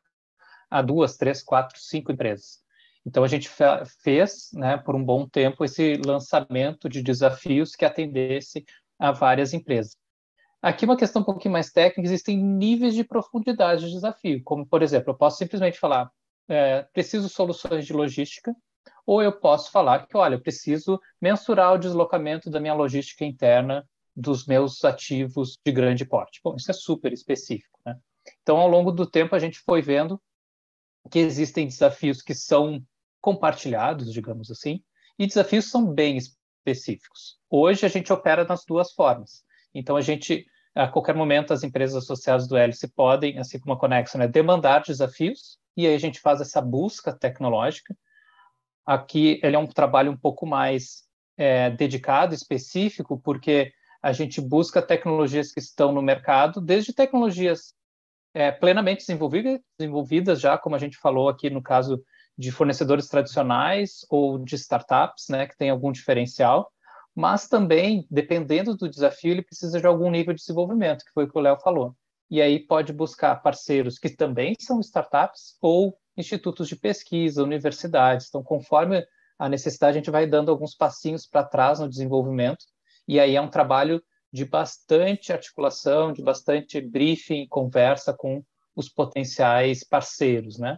a 0.72 0.82
duas, 0.82 1.18
três, 1.18 1.44
quatro, 1.44 1.78
cinco 1.78 2.10
empresas. 2.10 2.64
Então 3.06 3.22
a 3.26 3.28
gente 3.28 3.50
fez, 4.02 4.50
né, 4.54 4.78
por 4.78 4.96
um 4.96 5.04
bom 5.04 5.28
tempo 5.28 5.66
esse 5.66 5.98
lançamento 5.98 6.88
de 6.88 7.02
desafios 7.02 7.76
que 7.76 7.84
atendesse 7.84 8.64
a 8.98 9.12
várias 9.12 9.54
empresas. 9.54 9.98
Aqui 10.62 10.86
uma 10.86 10.96
questão 10.96 11.22
um 11.22 11.26
pouquinho 11.26 11.52
mais 11.52 11.70
técnica, 11.70 12.08
existem 12.08 12.38
níveis 12.38 12.96
de 12.96 13.04
profundidade 13.04 13.86
de 13.86 13.92
desafio, 13.92 14.42
como, 14.42 14.66
por 14.66 14.82
exemplo, 14.82 15.12
eu 15.12 15.18
posso 15.18 15.38
simplesmente 15.38 15.78
falar, 15.78 16.10
é, 16.48 16.84
preciso 16.94 17.28
soluções 17.28 17.86
de 17.86 17.92
logística, 17.92 18.56
ou 19.06 19.22
eu 19.22 19.34
posso 19.34 19.70
falar 19.70 20.08
que, 20.08 20.16
olha, 20.16 20.36
eu 20.36 20.42
preciso 20.42 20.98
mensurar 21.22 21.74
o 21.74 21.78
deslocamento 21.78 22.50
da 22.50 22.62
minha 22.62 22.74
logística 22.74 23.26
interna 23.26 23.86
dos 24.16 24.46
meus 24.46 24.84
ativos 24.86 25.60
de 25.64 25.72
grande 25.72 26.06
porte. 26.06 26.40
Bom, 26.44 26.56
isso 26.56 26.72
é 26.72 26.74
super 26.74 27.12
específico, 27.12 27.80
né? 27.86 27.98
Então, 28.42 28.58
ao 28.58 28.68
longo 28.68 28.92
do 28.92 29.06
tempo, 29.06 29.36
a 29.36 29.40
gente 29.40 29.60
foi 29.60 29.82
vendo 29.82 30.22
que 31.12 31.20
existem 31.20 31.68
desafios 31.68 32.22
que 32.22 32.34
são 32.34 32.84
compartilhados, 33.22 34.12
digamos 34.12 34.50
assim, 34.50 34.84
e 35.20 35.28
desafios 35.28 35.70
são 35.70 35.94
bem 35.94 36.18
específicos. 36.18 37.38
Hoje, 37.50 37.86
a 37.86 37.90
gente 37.90 38.12
opera 38.12 38.44
nas 38.46 38.64
duas 38.66 38.94
formas. 38.94 39.44
Então, 39.74 39.96
a 39.96 40.02
gente, 40.02 40.46
a 40.74 40.88
qualquer 40.88 41.16
momento, 41.16 41.54
as 41.54 41.64
empresas 41.64 42.04
associadas 42.04 42.48
do 42.48 42.58
Hélice 42.58 42.88
podem, 42.88 43.38
assim 43.38 43.60
como 43.60 43.74
a 43.74 43.80
Conexo, 43.80 44.18
né, 44.18 44.28
demandar 44.28 44.84
desafios, 44.84 45.60
e 45.78 45.86
aí 45.86 45.94
a 45.94 46.00
gente 46.00 46.20
faz 46.20 46.40
essa 46.40 46.62
busca 46.62 47.14
tecnológica. 47.14 47.96
Aqui, 48.86 49.40
ele 49.44 49.56
é 49.56 49.60
um 49.60 49.68
trabalho 49.68 50.12
um 50.12 50.18
pouco 50.18 50.46
mais 50.46 51.04
é, 51.38 51.70
dedicado, 51.70 52.34
específico, 52.34 53.20
porque 53.20 53.74
a 54.06 54.14
gente 54.14 54.40
busca 54.40 54.84
tecnologias 54.84 55.52
que 55.52 55.60
estão 55.60 55.92
no 55.92 56.00
mercado, 56.00 56.62
desde 56.62 56.94
tecnologias 56.94 57.74
é, 58.36 58.52
plenamente 58.52 59.00
desenvolvidas, 59.00 59.60
desenvolvidas 59.80 60.40
já, 60.40 60.60
como 60.60 60.76
a 60.76 60.80
gente 60.80 60.96
falou 60.96 61.28
aqui 61.28 61.50
no 61.50 61.60
caso 61.60 62.00
de 62.38 62.52
fornecedores 62.52 63.08
tradicionais 63.08 64.06
ou 64.08 64.38
de 64.38 64.54
startups, 64.54 65.26
né, 65.28 65.48
que 65.48 65.58
tem 65.58 65.72
algum 65.72 65.92
diferencial, 65.92 66.72
mas 67.16 67.48
também, 67.48 68.06
dependendo 68.12 68.78
do 68.78 68.88
desafio, 68.88 69.32
ele 69.32 69.42
precisa 69.42 69.82
de 69.82 69.88
algum 69.88 70.12
nível 70.12 70.36
de 70.36 70.40
desenvolvimento, 70.40 71.04
que 71.04 71.12
foi 71.12 71.24
o 71.24 71.32
que 71.32 71.40
o 71.40 71.42
Léo 71.42 71.58
falou. 71.58 71.96
E 72.30 72.44
aí 72.44 72.60
pode 72.60 72.94
buscar 72.94 73.36
parceiros 73.38 73.98
que 73.98 74.10
também 74.12 74.54
são 74.60 74.80
startups 74.82 75.58
ou 75.60 75.98
institutos 76.16 76.68
de 76.68 76.76
pesquisa, 76.76 77.44
universidades. 77.44 78.28
Então, 78.30 78.44
conforme 78.44 79.04
a 79.40 79.50
necessidade, 79.50 79.98
a 79.98 80.00
gente 80.00 80.12
vai 80.12 80.28
dando 80.28 80.52
alguns 80.52 80.76
passinhos 80.76 81.26
para 81.26 81.44
trás 81.44 81.80
no 81.80 81.90
desenvolvimento, 81.90 82.66
e 83.08 83.20
aí 83.20 83.36
é 83.36 83.42
um 83.42 83.50
trabalho 83.50 84.04
de 84.32 84.46
bastante 84.46 85.32
articulação, 85.32 86.12
de 86.12 86.22
bastante 86.22 86.82
briefing, 86.82 87.48
conversa 87.48 88.14
com 88.14 88.44
os 88.76 88.90
potenciais 88.90 89.84
parceiros, 89.84 90.60
né? 90.60 90.78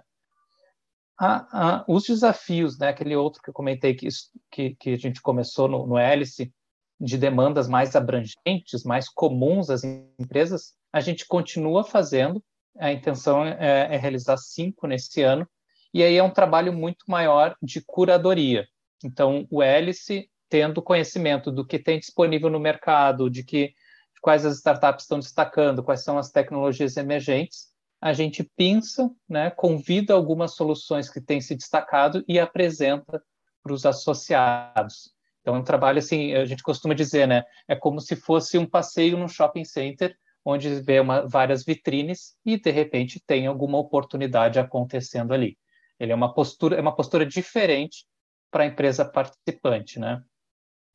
Ah, 1.19 1.47
ah, 1.51 1.85
os 1.87 2.03
desafios, 2.03 2.77
né? 2.77 2.89
Aquele 2.89 3.15
outro 3.15 3.41
que 3.41 3.49
eu 3.49 3.53
comentei 3.53 3.95
que, 3.95 4.07
que, 4.51 4.75
que 4.75 4.89
a 4.91 4.97
gente 4.97 5.19
começou 5.21 5.67
no, 5.67 5.87
no 5.87 5.97
Hélice, 5.97 6.53
de 6.99 7.17
demandas 7.17 7.67
mais 7.67 7.95
abrangentes, 7.95 8.83
mais 8.83 9.09
comuns 9.09 9.69
às 9.69 9.83
empresas, 9.83 10.73
a 10.91 10.99
gente 10.99 11.27
continua 11.27 11.83
fazendo. 11.83 12.43
A 12.79 12.91
intenção 12.91 13.43
é, 13.43 13.95
é 13.95 13.97
realizar 13.97 14.37
cinco 14.37 14.85
nesse 14.85 15.23
ano, 15.23 15.47
e 15.91 16.03
aí 16.03 16.15
é 16.15 16.21
um 16.21 16.29
trabalho 16.29 16.71
muito 16.71 17.05
maior 17.07 17.55
de 17.61 17.81
curadoria. 17.81 18.67
Então, 19.03 19.47
o 19.49 19.63
Hélice 19.63 20.29
tendo 20.49 20.81
conhecimento 20.81 21.51
do 21.51 21.65
que 21.65 21.79
tem 21.79 21.99
disponível 21.99 22.49
no 22.49 22.59
mercado, 22.59 23.29
de 23.29 23.43
que 23.43 23.73
quais 24.21 24.45
as 24.45 24.57
startups 24.57 25.03
estão 25.03 25.19
destacando, 25.19 25.83
quais 25.83 26.03
são 26.03 26.17
as 26.17 26.31
tecnologias 26.31 26.97
emergentes, 26.97 27.67
a 28.01 28.13
gente 28.13 28.43
pinça, 28.55 29.09
né, 29.27 29.49
convida 29.49 30.13
algumas 30.13 30.55
soluções 30.55 31.09
que 31.09 31.21
têm 31.21 31.41
se 31.41 31.55
destacado 31.55 32.23
e 32.27 32.39
apresenta 32.39 33.21
para 33.63 33.73
os 33.73 33.85
associados. 33.85 35.13
Então, 35.41 35.55
é 35.55 35.59
um 35.59 35.63
trabalho 35.63 35.99
assim, 35.99 36.33
a 36.33 36.45
gente 36.45 36.61
costuma 36.61 36.93
dizer, 36.93 37.27
né, 37.27 37.43
é 37.67 37.75
como 37.75 37.99
se 37.99 38.15
fosse 38.15 38.57
um 38.57 38.65
passeio 38.65 39.17
no 39.17 39.27
shopping 39.27 39.63
center, 39.63 40.15
onde 40.45 40.81
vê 40.81 40.99
uma, 40.99 41.27
várias 41.27 41.65
vitrines 41.65 42.35
e 42.45 42.59
de 42.59 42.71
repente 42.71 43.21
tem 43.25 43.47
alguma 43.47 43.77
oportunidade 43.77 44.59
acontecendo 44.59 45.33
ali. 45.33 45.57
Ele 45.99 46.11
é 46.11 46.15
uma 46.15 46.33
postura, 46.33 46.77
é 46.77 46.81
uma 46.81 46.95
postura 46.95 47.25
diferente 47.25 48.05
para 48.51 48.63
a 48.63 48.67
empresa 48.67 49.03
participante, 49.03 49.99
né? 49.99 50.21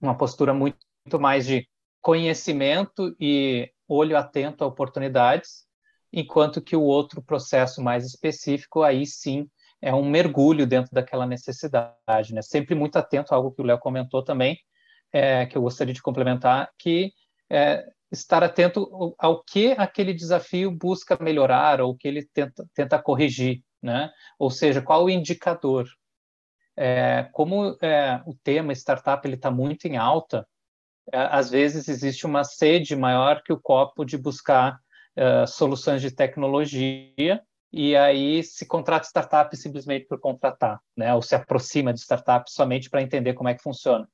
Uma 0.02 0.16
postura 0.16 0.52
muito, 0.52 0.76
mais 1.18 1.46
de 1.46 1.66
conhecimento 2.00 3.14
e 3.20 3.70
olho 3.88 4.16
atento 4.16 4.64
a 4.64 4.66
oportunidades, 4.66 5.64
enquanto 6.12 6.60
que 6.60 6.76
o 6.76 6.82
outro 6.82 7.22
processo 7.22 7.80
mais 7.82 8.04
específico, 8.04 8.82
aí 8.82 9.06
sim, 9.06 9.48
é 9.80 9.94
um 9.94 10.08
mergulho 10.08 10.66
dentro 10.66 10.92
daquela 10.92 11.26
necessidade, 11.26 12.34
né? 12.34 12.42
Sempre 12.42 12.74
muito 12.74 12.96
atento 12.96 13.32
a 13.32 13.36
algo 13.36 13.52
que 13.52 13.62
o 13.62 13.64
Léo 13.64 13.78
comentou 13.78 14.22
também, 14.22 14.58
é, 15.12 15.46
que 15.46 15.56
eu 15.56 15.62
gostaria 15.62 15.94
de 15.94 16.02
complementar, 16.02 16.70
que 16.78 17.12
é, 17.50 17.84
estar 18.10 18.42
atento 18.42 19.14
ao 19.18 19.42
que 19.42 19.72
aquele 19.72 20.12
desafio 20.12 20.70
busca 20.70 21.18
melhorar 21.20 21.80
ou 21.80 21.96
que 21.96 22.06
ele 22.06 22.26
tenta, 22.32 22.64
tenta 22.74 23.02
corrigir, 23.02 23.62
né? 23.82 24.10
Ou 24.38 24.50
seja, 24.50 24.82
qual 24.82 25.04
o 25.04 25.10
indicador 25.10 25.86
é, 26.76 27.28
como 27.32 27.76
é, 27.82 28.22
o 28.26 28.34
tema 28.34 28.72
startup 28.72 29.28
está 29.28 29.50
muito 29.50 29.86
em 29.86 29.96
alta, 29.96 30.46
é, 31.12 31.18
às 31.18 31.50
vezes 31.50 31.88
existe 31.88 32.26
uma 32.26 32.44
sede 32.44 32.94
maior 32.96 33.42
que 33.42 33.52
o 33.52 33.60
copo 33.60 34.04
de 34.04 34.16
buscar 34.16 34.78
é, 35.16 35.46
soluções 35.46 36.00
de 36.00 36.10
tecnologia 36.10 37.42
e 37.72 37.96
aí 37.96 38.42
se 38.42 38.66
contrata 38.66 39.06
startup 39.06 39.56
simplesmente 39.56 40.06
por 40.06 40.20
contratar, 40.20 40.80
né? 40.96 41.14
Ou 41.14 41.22
se 41.22 41.34
aproxima 41.34 41.92
de 41.92 42.00
startup 42.00 42.50
somente 42.50 42.90
para 42.90 43.02
entender 43.02 43.32
como 43.32 43.48
é 43.48 43.54
que 43.54 43.62
funciona. 43.62 44.06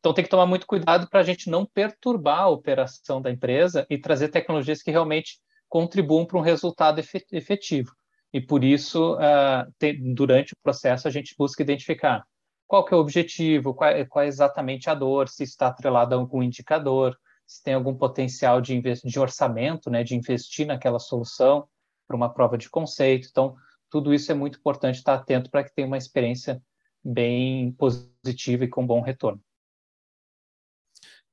Então 0.00 0.14
tem 0.14 0.24
que 0.24 0.30
tomar 0.30 0.46
muito 0.46 0.66
cuidado 0.66 1.08
para 1.08 1.20
a 1.20 1.22
gente 1.22 1.50
não 1.50 1.66
perturbar 1.66 2.42
a 2.42 2.48
operação 2.48 3.20
da 3.20 3.30
empresa 3.30 3.86
e 3.90 3.98
trazer 3.98 4.28
tecnologias 4.28 4.82
que 4.82 4.90
realmente 4.90 5.38
contribuam 5.68 6.24
para 6.24 6.38
um 6.38 6.42
resultado 6.42 7.00
efetivo. 7.30 7.92
E 8.32 8.40
por 8.40 8.62
isso, 8.62 9.14
uh, 9.14 9.72
tem, 9.78 10.14
durante 10.14 10.52
o 10.52 10.56
processo, 10.62 11.08
a 11.08 11.10
gente 11.10 11.34
busca 11.38 11.62
identificar 11.62 12.24
qual 12.66 12.84
que 12.84 12.92
é 12.92 12.96
o 12.96 13.00
objetivo, 13.00 13.74
qual, 13.74 13.90
qual 14.06 14.24
é 14.24 14.28
exatamente 14.28 14.90
a 14.90 14.94
dor, 14.94 15.28
se 15.28 15.42
está 15.42 15.68
atrelado 15.68 16.14
a 16.14 16.18
algum 16.18 16.42
indicador, 16.42 17.18
se 17.46 17.62
tem 17.62 17.72
algum 17.72 17.94
potencial 17.94 18.60
de, 18.60 18.78
de 18.80 19.18
orçamento, 19.18 19.88
né, 19.88 20.04
de 20.04 20.14
investir 20.14 20.66
naquela 20.66 20.98
solução 20.98 21.66
para 22.06 22.16
uma 22.16 22.32
prova 22.32 22.58
de 22.58 22.68
conceito. 22.68 23.28
Então, 23.30 23.56
tudo 23.90 24.12
isso 24.12 24.30
é 24.30 24.34
muito 24.34 24.58
importante 24.58 24.96
estar 24.96 25.14
atento 25.14 25.50
para 25.50 25.64
que 25.64 25.74
tenha 25.74 25.86
uma 25.86 25.96
experiência 25.96 26.62
bem 27.02 27.72
positiva 27.72 28.64
e 28.64 28.68
com 28.68 28.86
bom 28.86 29.00
retorno. 29.00 29.40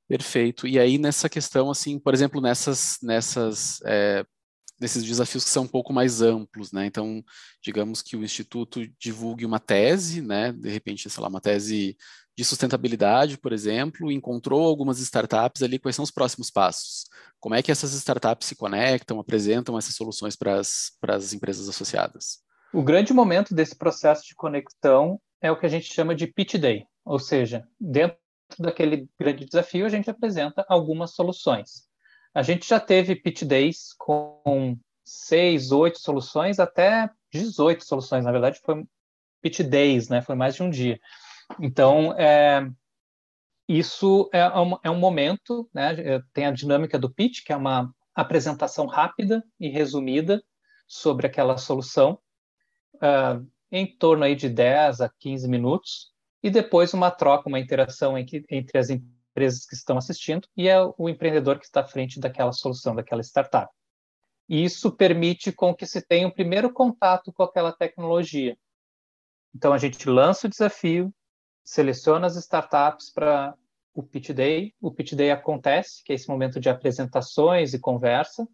Perfeito. 0.08 0.68
E 0.68 0.80
aí 0.80 0.98
nessa 0.98 1.28
questão, 1.28 1.70
assim, 1.70 2.00
por 2.00 2.14
exemplo, 2.14 2.40
nessas 2.40 3.00
nessas 3.02 3.82
é, 3.86 4.24
desses 4.78 5.04
desafios 5.04 5.44
que 5.44 5.50
são 5.50 5.64
um 5.64 5.68
pouco 5.68 5.94
mais 5.94 6.22
amplos, 6.22 6.72
né? 6.72 6.86
Então, 6.86 7.24
digamos 7.64 8.02
que 8.02 8.16
o 8.16 8.24
instituto 8.24 8.86
divulgue 9.00 9.46
uma 9.46 9.60
tese, 9.60 10.22
né? 10.22 10.52
De 10.52 10.70
repente, 10.70 11.10
sei 11.10 11.22
lá, 11.22 11.30
uma 11.30 11.42
tese 11.42 11.98
de 12.38 12.44
sustentabilidade, 12.44 13.38
por 13.38 13.54
exemplo, 13.54 14.12
encontrou 14.12 14.66
algumas 14.66 15.00
startups 15.00 15.64
ali, 15.64 15.80
quais 15.80 15.96
são 15.96 16.04
os 16.04 16.12
próximos 16.12 16.52
passos? 16.52 17.06
Como 17.40 17.56
é 17.56 17.64
que 17.64 17.72
essas 17.72 17.94
startups 17.94 18.48
se 18.48 18.56
conectam, 18.56 19.20
apresentam 19.20 19.78
essas 19.78 19.96
soluções 19.96 20.36
para 20.36 20.60
as, 20.60 21.34
empresas 21.34 21.70
associadas? 21.70 22.40
O 22.74 22.84
grande 22.84 23.14
momento 23.14 23.56
desse 23.56 23.76
processo 23.76 24.24
de 24.28 24.36
conexão 24.36 25.20
é 25.42 25.50
o 25.50 25.58
que 25.58 25.66
a 25.66 25.70
gente 25.70 25.94
chama 25.94 26.14
de 26.14 26.28
pitch 26.28 26.56
day, 26.56 26.86
ou 27.06 27.20
seja, 27.20 27.66
dentro 27.80 28.18
daquele 28.60 29.08
grande 29.18 29.46
desafio, 29.46 29.86
a 29.86 29.90
gente 29.90 30.10
apresenta 30.10 30.66
algumas 30.68 31.12
soluções. 31.16 31.86
A 32.36 32.44
gente 32.44 32.68
já 32.68 32.82
teve 32.82 33.16
pitch 33.16 33.44
days 33.44 33.94
com 33.98 34.78
seis, 35.06 35.72
oito 35.72 36.00
soluções, 36.00 36.60
até 36.60 37.10
18 37.32 37.86
soluções. 37.86 38.26
Na 38.26 38.32
verdade, 38.34 38.60
foi 38.62 38.84
pitch 39.42 39.62
days, 39.62 40.10
né? 40.10 40.22
Foi 40.22 40.36
mais 40.36 40.54
de 40.54 40.62
um 40.62 40.70
dia. 40.70 41.00
Então, 41.62 42.14
é, 42.20 42.70
isso 43.70 44.30
é 44.34 44.46
um, 44.60 44.78
é 44.84 44.92
um 44.92 45.00
momento, 45.00 45.70
né? 45.74 46.22
Tem 46.34 46.46
a 46.46 46.52
dinâmica 46.52 47.00
do 47.00 47.10
pitch, 47.10 47.42
que 47.46 47.54
é 47.54 47.56
uma 47.56 47.90
apresentação 48.14 48.86
rápida 48.86 49.42
e 49.58 49.70
resumida 49.70 50.44
sobre 50.86 51.28
aquela 51.28 51.58
solução, 51.58 52.20
uh, 52.96 53.46
em 53.72 53.98
torno 53.98 54.26
aí 54.26 54.36
de 54.36 54.50
10 54.50 55.00
a 55.00 55.10
15 55.20 55.48
minutos, 55.48 56.12
e 56.44 56.50
depois 56.50 56.94
uma 56.94 57.12
troca, 57.12 57.48
uma 57.48 57.60
interação 57.60 58.18
entre, 58.18 58.46
entre 58.50 58.78
as 58.78 58.90
empresas 58.90 59.15
empresas 59.36 59.66
que 59.66 59.76
estão 59.76 59.98
assistindo 59.98 60.48
e 60.56 60.70
é 60.70 60.78
o 60.98 61.10
empreendedor 61.10 61.60
que 61.60 61.66
está 61.66 61.82
à 61.82 61.86
frente 61.86 62.22
daquela 62.22 62.54
solução, 62.54 62.96
daquela 62.96 63.22
startup. 63.22 63.70
E 64.48 64.64
isso 64.64 64.92
permite 64.92 65.52
com 65.52 65.76
que 65.76 65.86
se 65.86 66.02
tenha 66.02 66.26
um 66.26 66.32
primeiro 66.32 66.72
contato 66.72 67.34
com 67.34 67.44
aquela 67.44 67.74
tecnologia. 67.74 68.58
Então 69.54 69.74
a 69.74 69.78
gente 69.78 70.08
lança 70.10 70.48
o 70.48 70.50
desafio, 70.50 71.14
seleciona 71.66 72.28
as 72.28 72.38
startups 72.38 73.12
para 73.12 73.54
o 73.94 74.04
Pitch 74.04 74.30
Day. 74.30 74.74
O 74.80 74.92
Pitch 74.92 75.14
Day 75.14 75.32
acontece, 75.32 76.02
que 76.04 76.14
é 76.14 76.16
esse 76.16 76.30
momento 76.30 76.60
de 76.60 76.70
apresentações 76.70 77.74
e 77.74 77.80
conversa. 77.80 78.48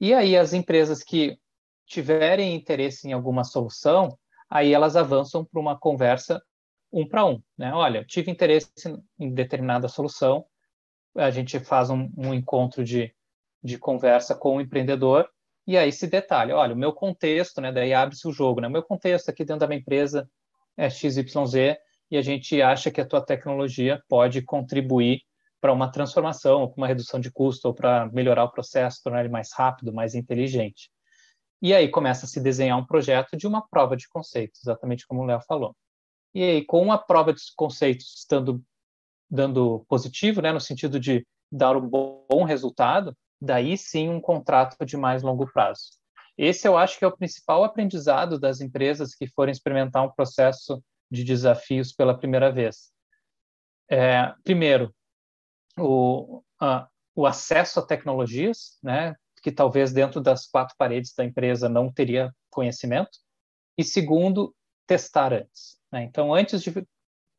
E 0.00 0.14
aí 0.14 0.36
as 0.36 0.54
empresas 0.54 1.02
que 1.02 1.38
tiverem 1.86 2.54
interesse 2.54 3.08
em 3.08 3.12
alguma 3.12 3.44
solução, 3.44 4.16
aí 4.48 4.72
elas 4.72 4.96
avançam 4.96 5.44
para 5.44 5.60
uma 5.60 5.78
conversa 5.78 6.40
um 6.92 7.06
para 7.06 7.24
um, 7.24 7.42
né? 7.56 7.72
Olha, 7.72 8.04
tive 8.04 8.30
interesse 8.30 8.70
em 9.18 9.32
determinada 9.32 9.88
solução, 9.88 10.44
a 11.16 11.30
gente 11.30 11.58
faz 11.60 11.90
um, 11.90 12.10
um 12.16 12.32
encontro 12.32 12.84
de 12.84 13.14
de 13.62 13.78
conversa 13.78 14.34
com 14.34 14.56
o 14.56 14.60
empreendedor 14.60 15.28
e 15.66 15.76
aí 15.76 15.92
se 15.92 16.06
detalha, 16.06 16.56
olha, 16.56 16.74
o 16.74 16.78
meu 16.78 16.92
contexto, 16.92 17.60
né, 17.60 17.70
daí 17.70 17.92
abre-se 17.92 18.26
o 18.26 18.32
jogo, 18.32 18.60
né, 18.60 18.68
o 18.68 18.70
meu 18.70 18.82
contexto 18.82 19.28
aqui 19.28 19.44
dentro 19.44 19.60
da 19.60 19.66
minha 19.66 19.80
empresa 19.80 20.28
é 20.76 20.88
XYZ 20.88 21.76
e 22.10 22.16
a 22.16 22.22
gente 22.22 22.62
acha 22.62 22.90
que 22.90 23.00
a 23.00 23.06
tua 23.06 23.20
tecnologia 23.20 24.02
pode 24.08 24.40
contribuir 24.42 25.20
para 25.60 25.72
uma 25.72 25.90
transformação, 25.90 26.62
ou 26.62 26.68
para 26.68 26.80
uma 26.80 26.86
redução 26.86 27.18
de 27.18 27.32
custo, 27.32 27.66
ou 27.66 27.74
para 27.74 28.08
melhorar 28.12 28.44
o 28.44 28.50
processo, 28.50 29.02
tornar 29.02 29.20
ele 29.20 29.28
mais 29.28 29.50
rápido, 29.52 29.92
mais 29.92 30.14
inteligente. 30.14 30.88
E 31.60 31.74
aí 31.74 31.88
começa 31.88 32.24
a 32.24 32.28
se 32.28 32.40
desenhar 32.40 32.78
um 32.78 32.86
projeto 32.86 33.36
de 33.36 33.44
uma 33.44 33.66
prova 33.68 33.96
de 33.96 34.08
conceitos, 34.08 34.60
exatamente 34.62 35.04
como 35.04 35.22
o 35.22 35.26
Léo 35.26 35.40
falou. 35.40 35.74
E 36.34 36.42
aí, 36.42 36.64
com 36.64 36.92
a 36.92 36.98
prova 36.98 37.32
de 37.32 37.40
conceitos 37.56 38.14
estando 38.18 38.62
dando 39.30 39.84
positivo, 39.88 40.40
né, 40.40 40.52
no 40.52 40.60
sentido 40.60 40.98
de 40.98 41.26
dar 41.50 41.76
um 41.76 41.86
bom 41.86 42.44
resultado, 42.44 43.16
daí 43.40 43.76
sim 43.76 44.08
um 44.08 44.20
contrato 44.20 44.84
de 44.84 44.96
mais 44.96 45.22
longo 45.22 45.50
prazo. 45.52 45.98
Esse 46.36 46.68
eu 46.68 46.78
acho 46.78 46.98
que 46.98 47.04
é 47.04 47.08
o 47.08 47.16
principal 47.16 47.64
aprendizado 47.64 48.38
das 48.38 48.60
empresas 48.60 49.14
que 49.14 49.26
forem 49.26 49.52
experimentar 49.52 50.04
um 50.04 50.10
processo 50.10 50.82
de 51.10 51.24
desafios 51.24 51.92
pela 51.92 52.16
primeira 52.16 52.52
vez. 52.52 52.92
É, 53.90 54.32
primeiro, 54.44 54.94
o, 55.78 56.42
a, 56.60 56.88
o 57.14 57.26
acesso 57.26 57.80
a 57.80 57.86
tecnologias, 57.86 58.78
né, 58.82 59.16
que 59.42 59.50
talvez 59.50 59.92
dentro 59.92 60.20
das 60.20 60.46
quatro 60.46 60.74
paredes 60.76 61.14
da 61.14 61.24
empresa 61.24 61.68
não 61.68 61.92
teria 61.92 62.32
conhecimento. 62.50 63.18
E 63.76 63.84
segundo, 63.84 64.54
testar 64.86 65.32
antes. 65.32 65.77
Né? 65.92 66.04
Então, 66.04 66.34
antes 66.34 66.62
de 66.62 66.72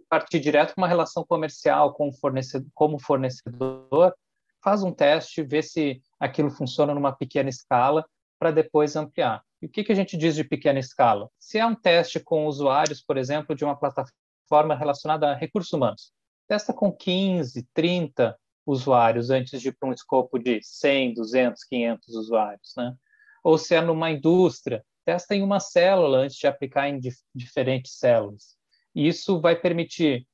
partir 0.10 0.40
direto 0.40 0.74
para 0.74 0.82
uma 0.82 0.88
relação 0.88 1.24
comercial 1.24 1.94
com 1.94 2.12
fornecedor, 2.12 2.68
como 2.74 3.00
fornecedor, 3.00 4.14
faz 4.62 4.84
um 4.84 4.92
teste, 4.92 5.44
vê 5.44 5.62
se 5.62 6.02
aquilo 6.20 6.50
funciona 6.50 6.94
numa 6.94 7.12
pequena 7.12 7.50
escala 7.50 8.06
para 8.40 8.52
depois 8.52 8.96
ampliar. 8.96 9.44
E 9.62 9.66
o 9.66 9.70
que, 9.70 9.84
que 9.84 9.92
a 9.92 9.96
gente 9.96 10.18
diz 10.18 10.36
de 10.36 10.44
pequena 10.44 10.80
escala? 10.80 11.30
Se 11.38 11.60
é 11.60 11.66
um 11.66 11.76
teste 11.76 12.20
com 12.20 12.46
usuários, 12.48 13.02
por 13.02 13.18
exemplo, 13.18 13.56
de 13.56 13.64
uma 13.64 13.76
plataforma 13.76 14.76
relacionada 14.76 15.30
a 15.30 15.36
recursos 15.36 15.72
humanos, 15.74 16.12
testa 16.48 16.74
com 16.74 16.92
15, 16.92 17.68
30 17.74 18.38
usuários 18.66 19.30
antes 19.30 19.62
de 19.62 19.70
ir 19.70 19.78
para 19.78 19.90
um 19.90 19.94
escopo 19.94 20.40
de 20.40 20.60
100, 20.64 21.16
200, 21.16 21.64
500 21.64 22.16
usuários, 22.16 22.74
né? 22.78 22.96
Ou 23.44 23.58
se 23.58 23.76
é 23.76 23.82
numa 23.82 24.12
indústria, 24.12 24.84
testa 25.06 25.36
em 25.36 25.44
uma 25.44 25.60
célula 25.60 26.20
antes 26.20 26.38
de 26.38 26.48
aplicar 26.48 26.90
em 26.90 27.00
dif 27.00 27.18
diferentes 27.34 27.98
células. 27.98 28.58
Isso 28.94 29.40
vai 29.40 29.56
permitir 29.56 30.28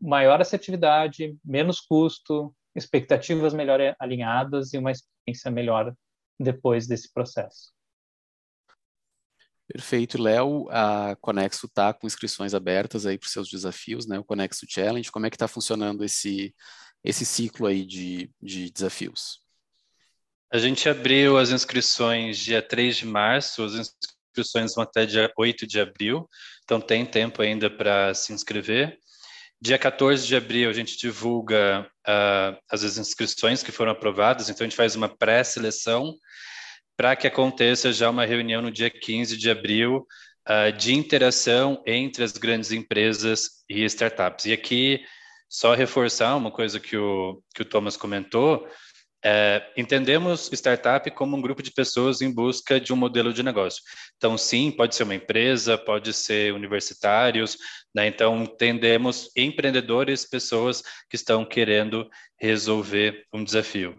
maior 0.00 0.40
assertividade, 0.40 1.36
menos 1.44 1.80
custo, 1.80 2.54
expectativas 2.74 3.52
melhor 3.52 3.80
alinhadas 3.98 4.72
e 4.72 4.78
uma 4.78 4.92
experiência 4.92 5.50
melhor 5.50 5.94
depois 6.38 6.86
desse 6.86 7.12
processo. 7.12 7.72
Perfeito, 9.66 10.20
Léo. 10.20 10.66
A 10.70 11.14
Conexo 11.20 11.66
está 11.66 11.92
com 11.92 12.06
inscrições 12.06 12.54
abertas 12.54 13.04
aí 13.04 13.18
para 13.18 13.26
os 13.26 13.32
seus 13.32 13.50
desafios, 13.50 14.06
né? 14.06 14.18
O 14.18 14.24
Conexo 14.24 14.64
Challenge. 14.66 15.12
Como 15.12 15.26
é 15.26 15.30
que 15.30 15.36
está 15.36 15.46
funcionando 15.46 16.02
esse, 16.04 16.54
esse 17.04 17.26
ciclo 17.26 17.66
aí 17.66 17.84
de, 17.84 18.30
de 18.40 18.70
desafios? 18.70 19.42
A 20.50 20.56
gente 20.56 20.88
abriu 20.88 21.36
as 21.36 21.50
inscrições 21.50 22.38
dia 22.38 22.62
3 22.62 22.96
de 22.96 23.06
março, 23.06 23.62
as 23.62 23.74
inscrições 23.74 24.74
vão 24.74 24.82
até 24.82 25.04
dia 25.04 25.30
8 25.36 25.66
de 25.66 25.78
abril, 25.78 26.26
então 26.64 26.80
tem 26.80 27.04
tempo 27.04 27.42
ainda 27.42 27.68
para 27.68 28.14
se 28.14 28.32
inscrever. 28.32 28.98
Dia 29.60 29.76
14 29.76 30.26
de 30.26 30.34
abril 30.34 30.70
a 30.70 30.72
gente 30.72 30.96
divulga 30.96 31.86
uh, 32.06 32.58
as 32.70 32.82
inscrições 32.96 33.62
que 33.62 33.70
foram 33.70 33.92
aprovadas, 33.92 34.48
então 34.48 34.64
a 34.64 34.68
gente 34.68 34.76
faz 34.76 34.96
uma 34.96 35.08
pré-seleção 35.08 36.14
para 36.96 37.14
que 37.14 37.26
aconteça 37.26 37.92
já 37.92 38.08
uma 38.08 38.24
reunião 38.24 38.62
no 38.62 38.70
dia 38.70 38.88
15 38.88 39.36
de 39.36 39.50
abril 39.50 40.06
uh, 40.48 40.72
de 40.72 40.94
interação 40.94 41.82
entre 41.86 42.24
as 42.24 42.32
grandes 42.32 42.72
empresas 42.72 43.64
e 43.68 43.84
startups. 43.84 44.46
E 44.46 44.52
aqui, 44.54 45.04
só 45.48 45.74
reforçar 45.74 46.36
uma 46.36 46.50
coisa 46.50 46.80
que 46.80 46.96
o, 46.96 47.42
que 47.54 47.62
o 47.62 47.64
Thomas 47.64 47.96
comentou, 47.96 48.66
é, 49.30 49.62
entendemos 49.76 50.50
startup 50.50 51.10
como 51.10 51.36
um 51.36 51.40
grupo 51.42 51.62
de 51.62 51.70
pessoas 51.70 52.22
em 52.22 52.32
busca 52.32 52.80
de 52.80 52.94
um 52.94 52.96
modelo 52.96 53.30
de 53.30 53.42
negócio. 53.42 53.82
Então, 54.16 54.38
sim, 54.38 54.70
pode 54.70 54.94
ser 54.94 55.02
uma 55.02 55.14
empresa, 55.14 55.76
pode 55.76 56.14
ser 56.14 56.54
universitários, 56.54 57.58
né? 57.94 58.06
então 58.06 58.42
entendemos 58.42 59.30
empreendedores, 59.36 60.24
pessoas 60.24 60.82
que 61.10 61.16
estão 61.16 61.44
querendo 61.44 62.08
resolver 62.40 63.26
um 63.30 63.44
desafio. 63.44 63.94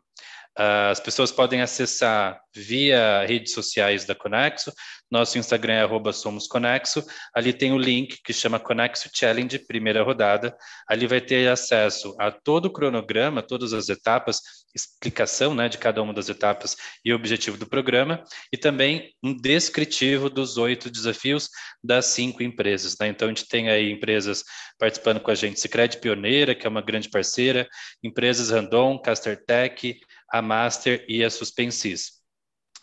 As 0.61 0.99
pessoas 0.99 1.31
podem 1.31 1.61
acessar 1.61 2.41
via 2.53 3.23
redes 3.25 3.53
sociais 3.53 4.03
da 4.03 4.13
Conexo. 4.13 4.73
Nosso 5.09 5.37
Instagram 5.37 5.73
é 5.73 6.11
@somosconexo. 6.11 7.01
Ali 7.33 7.53
tem 7.53 7.71
o 7.71 7.77
link 7.77 8.17
que 8.21 8.33
chama 8.33 8.59
Conexo 8.59 9.09
Challenge, 9.13 9.57
primeira 9.59 10.03
rodada. 10.03 10.53
Ali 10.85 11.07
vai 11.07 11.21
ter 11.21 11.47
acesso 11.47 12.13
a 12.19 12.29
todo 12.29 12.65
o 12.65 12.73
cronograma, 12.73 13.41
todas 13.41 13.71
as 13.71 13.87
etapas, 13.87 14.41
explicação 14.73 15.53
né, 15.53 15.67
de 15.67 15.77
cada 15.77 16.01
uma 16.01 16.13
das 16.13 16.29
etapas 16.29 16.75
e 17.03 17.13
objetivo 17.13 17.57
do 17.57 17.67
programa, 17.67 18.23
e 18.51 18.57
também 18.57 19.13
um 19.23 19.35
descritivo 19.35 20.29
dos 20.29 20.57
oito 20.57 20.89
desafios 20.89 21.49
das 21.83 22.05
cinco 22.07 22.43
empresas. 22.43 22.95
Né? 22.99 23.07
Então, 23.07 23.27
a 23.27 23.31
gente 23.31 23.47
tem 23.47 23.69
aí 23.69 23.91
empresas 23.91 24.43
participando 24.77 25.19
com 25.19 25.31
a 25.31 25.35
gente, 25.35 25.59
Sicredi 25.59 25.97
Pioneira, 25.97 26.55
que 26.55 26.65
é 26.65 26.69
uma 26.69 26.81
grande 26.81 27.09
parceira, 27.09 27.67
empresas 28.03 28.49
Randon, 28.49 28.99
Castertech, 28.99 29.99
a 30.31 30.41
Master 30.41 31.05
e 31.07 31.23
a 31.23 31.29
Suspensis. 31.29 32.19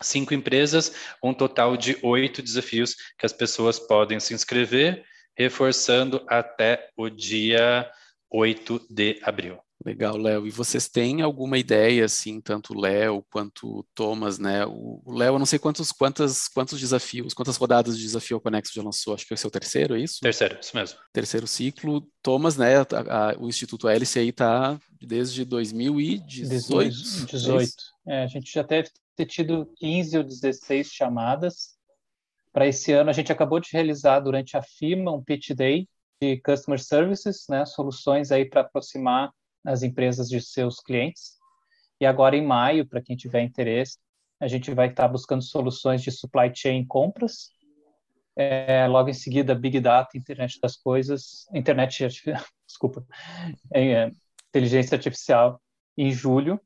Cinco 0.01 0.33
empresas, 0.33 0.93
um 1.23 1.33
total 1.33 1.75
de 1.75 1.97
oito 2.03 2.41
desafios 2.41 2.95
que 3.17 3.25
as 3.25 3.33
pessoas 3.33 3.79
podem 3.79 4.19
se 4.19 4.33
inscrever, 4.33 5.03
reforçando 5.35 6.23
até 6.27 6.89
o 6.95 7.09
dia 7.09 7.89
8 8.29 8.87
de 8.89 9.19
abril. 9.23 9.66
Legal, 9.87 10.17
Léo. 10.17 10.45
E 10.45 10.51
vocês 10.51 10.89
têm 10.89 11.21
alguma 11.21 11.57
ideia, 11.57 12.03
assim, 12.03 12.41
tanto 12.41 12.73
o 12.73 12.77
Léo 12.77 13.25
quanto 13.31 13.79
o 13.79 13.83
Thomas, 13.95 14.37
né? 14.37 14.65
O 14.65 15.01
Léo, 15.07 15.35
eu 15.35 15.39
não 15.39 15.45
sei 15.45 15.57
quantos, 15.57 15.93
quantas, 15.93 16.49
quantos 16.49 16.77
desafios, 16.77 17.33
quantas 17.33 17.55
rodadas 17.55 17.97
de 17.97 18.03
desafio 18.03 18.41
Conexo 18.41 18.73
já 18.75 18.83
lançou, 18.83 19.13
acho 19.13 19.25
que 19.25 19.37
ser 19.37 19.47
o 19.47 19.51
terceiro, 19.51 19.95
é 19.95 20.01
isso? 20.01 20.19
Terceiro, 20.19 20.57
isso 20.59 20.75
mesmo. 20.75 20.99
Terceiro 21.13 21.47
ciclo. 21.47 22.05
Thomas, 22.21 22.57
né, 22.57 22.79
a, 22.79 22.83
a, 22.83 23.37
o 23.39 23.47
Instituto 23.47 23.87
Hélice 23.87 24.19
aí 24.19 24.27
está 24.27 24.77
desde 25.01 25.45
2018. 25.45 26.93
18. 27.31 27.73
É, 28.07 28.23
a 28.23 28.27
gente 28.27 28.51
já 28.51 28.63
deve 28.63 28.89
ter 29.15 29.25
tido 29.25 29.71
15 29.77 30.17
ou 30.17 30.23
16 30.25 30.87
chamadas. 30.87 31.77
Para 32.51 32.67
esse 32.67 32.91
ano, 32.91 33.09
a 33.09 33.13
gente 33.13 33.31
acabou 33.31 33.61
de 33.61 33.69
realizar 33.71 34.19
durante 34.19 34.57
a 34.57 34.61
FIMA 34.61 35.13
um 35.13 35.23
pitch 35.23 35.51
day 35.51 35.87
de 36.21 36.41
Customer 36.41 36.83
Services, 36.83 37.45
né, 37.47 37.65
soluções 37.65 38.33
aí 38.33 38.43
para 38.43 38.61
aproximar 38.61 39.31
as 39.67 39.83
empresas 39.83 40.29
de 40.29 40.39
seus 40.39 40.79
clientes. 40.79 41.33
E 41.99 42.05
agora, 42.05 42.37
em 42.37 42.45
maio, 42.45 42.87
para 42.87 43.01
quem 43.01 43.17
tiver 43.17 43.41
interesse, 43.41 43.97
a 44.39 44.47
gente 44.47 44.73
vai 44.73 44.87
estar 44.87 45.07
buscando 45.09 45.41
soluções 45.41 46.01
de 46.01 46.09
supply 46.09 46.51
chain 46.55 46.85
compras. 46.85 47.49
É, 48.35 48.87
logo 48.87 49.09
em 49.09 49.13
seguida, 49.13 49.53
Big 49.53 49.79
Data, 49.79 50.17
Internet 50.17 50.59
das 50.61 50.77
Coisas, 50.77 51.47
Internet, 51.53 52.07
desculpa, 52.65 53.05
é, 53.73 54.09
inteligência 54.49 54.95
artificial 54.95 55.61
em 55.97 56.11
julho. 56.11 56.61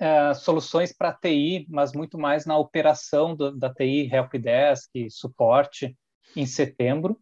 É, 0.00 0.34
soluções 0.34 0.92
para 0.92 1.14
TI, 1.14 1.66
mas 1.70 1.92
muito 1.92 2.18
mais 2.18 2.44
na 2.44 2.56
operação 2.56 3.34
do, 3.34 3.56
da 3.56 3.72
TI, 3.72 4.10
helpdesk, 4.12 4.90
suporte, 5.10 5.96
em 6.36 6.44
setembro. 6.44 7.18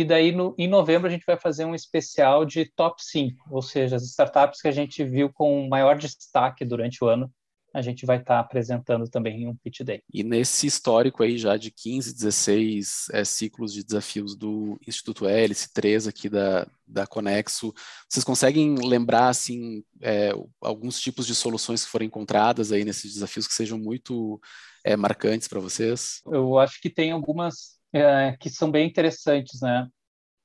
E 0.00 0.04
daí, 0.04 0.32
no, 0.32 0.54
em 0.56 0.66
novembro, 0.66 1.06
a 1.06 1.10
gente 1.10 1.26
vai 1.26 1.36
fazer 1.36 1.66
um 1.66 1.74
especial 1.74 2.46
de 2.46 2.64
top 2.64 3.04
5, 3.04 3.36
ou 3.50 3.60
seja, 3.60 3.96
as 3.96 4.02
startups 4.04 4.62
que 4.62 4.68
a 4.68 4.72
gente 4.72 5.04
viu 5.04 5.30
com 5.30 5.68
maior 5.68 5.98
destaque 5.98 6.64
durante 6.64 7.04
o 7.04 7.06
ano, 7.06 7.30
a 7.74 7.82
gente 7.82 8.06
vai 8.06 8.16
estar 8.16 8.36
tá 8.36 8.40
apresentando 8.40 9.06
também 9.10 9.42
em 9.42 9.46
um 9.46 9.54
Pitch 9.54 9.82
Day. 9.82 10.02
E 10.10 10.24
nesse 10.24 10.66
histórico 10.66 11.22
aí 11.22 11.36
já 11.36 11.58
de 11.58 11.70
15, 11.70 12.14
16 12.14 13.08
é, 13.12 13.24
ciclos 13.26 13.74
de 13.74 13.84
desafios 13.84 14.34
do 14.34 14.80
Instituto 14.88 15.28
Hélice, 15.28 15.70
3 15.70 16.08
aqui 16.08 16.30
da, 16.30 16.66
da 16.86 17.06
Conexo, 17.06 17.74
vocês 18.08 18.24
conseguem 18.24 18.76
lembrar, 18.76 19.28
assim, 19.28 19.84
é, 20.00 20.32
alguns 20.62 20.98
tipos 20.98 21.26
de 21.26 21.34
soluções 21.34 21.84
que 21.84 21.90
foram 21.90 22.06
encontradas 22.06 22.72
aí 22.72 22.86
nesses 22.86 23.12
desafios 23.12 23.46
que 23.46 23.52
sejam 23.52 23.78
muito 23.78 24.40
é, 24.82 24.96
marcantes 24.96 25.46
para 25.46 25.60
vocês? 25.60 26.22
Eu 26.24 26.58
acho 26.58 26.80
que 26.80 26.88
tem 26.88 27.10
algumas 27.10 27.78
é, 27.92 28.36
que 28.38 28.48
são 28.50 28.70
bem 28.70 28.88
interessantes, 28.88 29.60
né? 29.60 29.88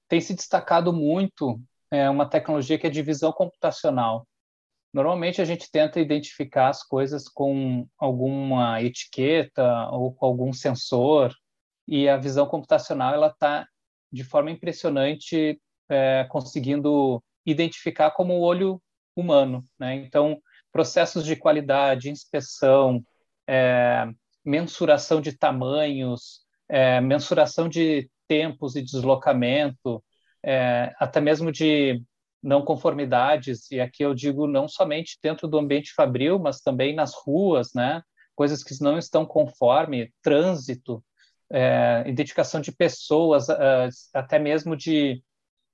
Tem 0.08 0.22
se 0.22 0.34
destacado 0.34 0.94
muito 0.94 1.60
é, 1.92 2.10
uma 2.10 2.30
tecnologia 2.30 2.78
que 2.78 2.88
é 2.88 2.90
de 2.90 3.02
visão 3.02 3.32
computacional. 3.32 4.28
Normalmente 4.94 5.42
a 5.42 5.46
gente 5.46 5.70
tenta 5.70 6.00
identificar 6.00 6.70
as 6.70 6.84
coisas 6.84 7.28
com 7.28 7.88
alguma 7.98 8.82
etiqueta 8.82 9.90
ou 9.92 10.14
com 10.14 10.26
algum 10.26 10.54
sensor, 10.54 11.34
e 11.88 12.10
a 12.10 12.18
visão 12.18 12.48
computacional 12.48 13.14
ela 13.14 13.28
está 13.28 13.68
de 14.12 14.24
forma 14.24 14.50
impressionante 14.52 15.60
é, 15.90 16.26
conseguindo 16.30 17.22
identificar 17.46 18.12
como 18.12 18.34
o 18.34 18.42
olho 18.42 18.82
humano, 19.16 19.64
né? 19.80 19.96
Então, 19.96 20.42
processos 20.72 21.26
de 21.26 21.36
qualidade, 21.36 22.10
inspeção, 22.10 23.04
é, 23.48 24.08
mensuração 24.44 25.22
de 25.22 25.38
tamanhos, 25.38 26.45
é, 26.70 27.00
mensuração 27.02 27.70
de 27.70 28.10
tempos 28.28 28.76
e 28.76 28.82
deslocamento, 28.82 30.04
é, 30.44 30.94
até 31.00 31.20
mesmo 31.22 31.52
de 31.52 32.02
não 32.42 32.64
conformidades, 32.64 33.70
e 33.72 33.80
aqui 33.80 34.04
eu 34.04 34.14
digo 34.14 34.46
não 34.46 34.68
somente 34.68 35.18
dentro 35.22 35.48
do 35.48 35.58
ambiente 35.58 35.94
fabril, 35.94 36.38
mas 36.38 36.62
também 36.62 36.94
nas 36.94 37.14
ruas, 37.16 37.74
né? 37.74 38.02
coisas 38.36 38.64
que 38.64 38.76
não 38.84 38.98
estão 38.98 39.26
conforme, 39.26 40.14
trânsito, 40.22 41.04
é, 41.52 42.04
identificação 42.06 42.62
de 42.62 42.72
pessoas, 42.72 43.48
até 44.14 44.38
mesmo 44.38 44.76
de, 44.76 45.24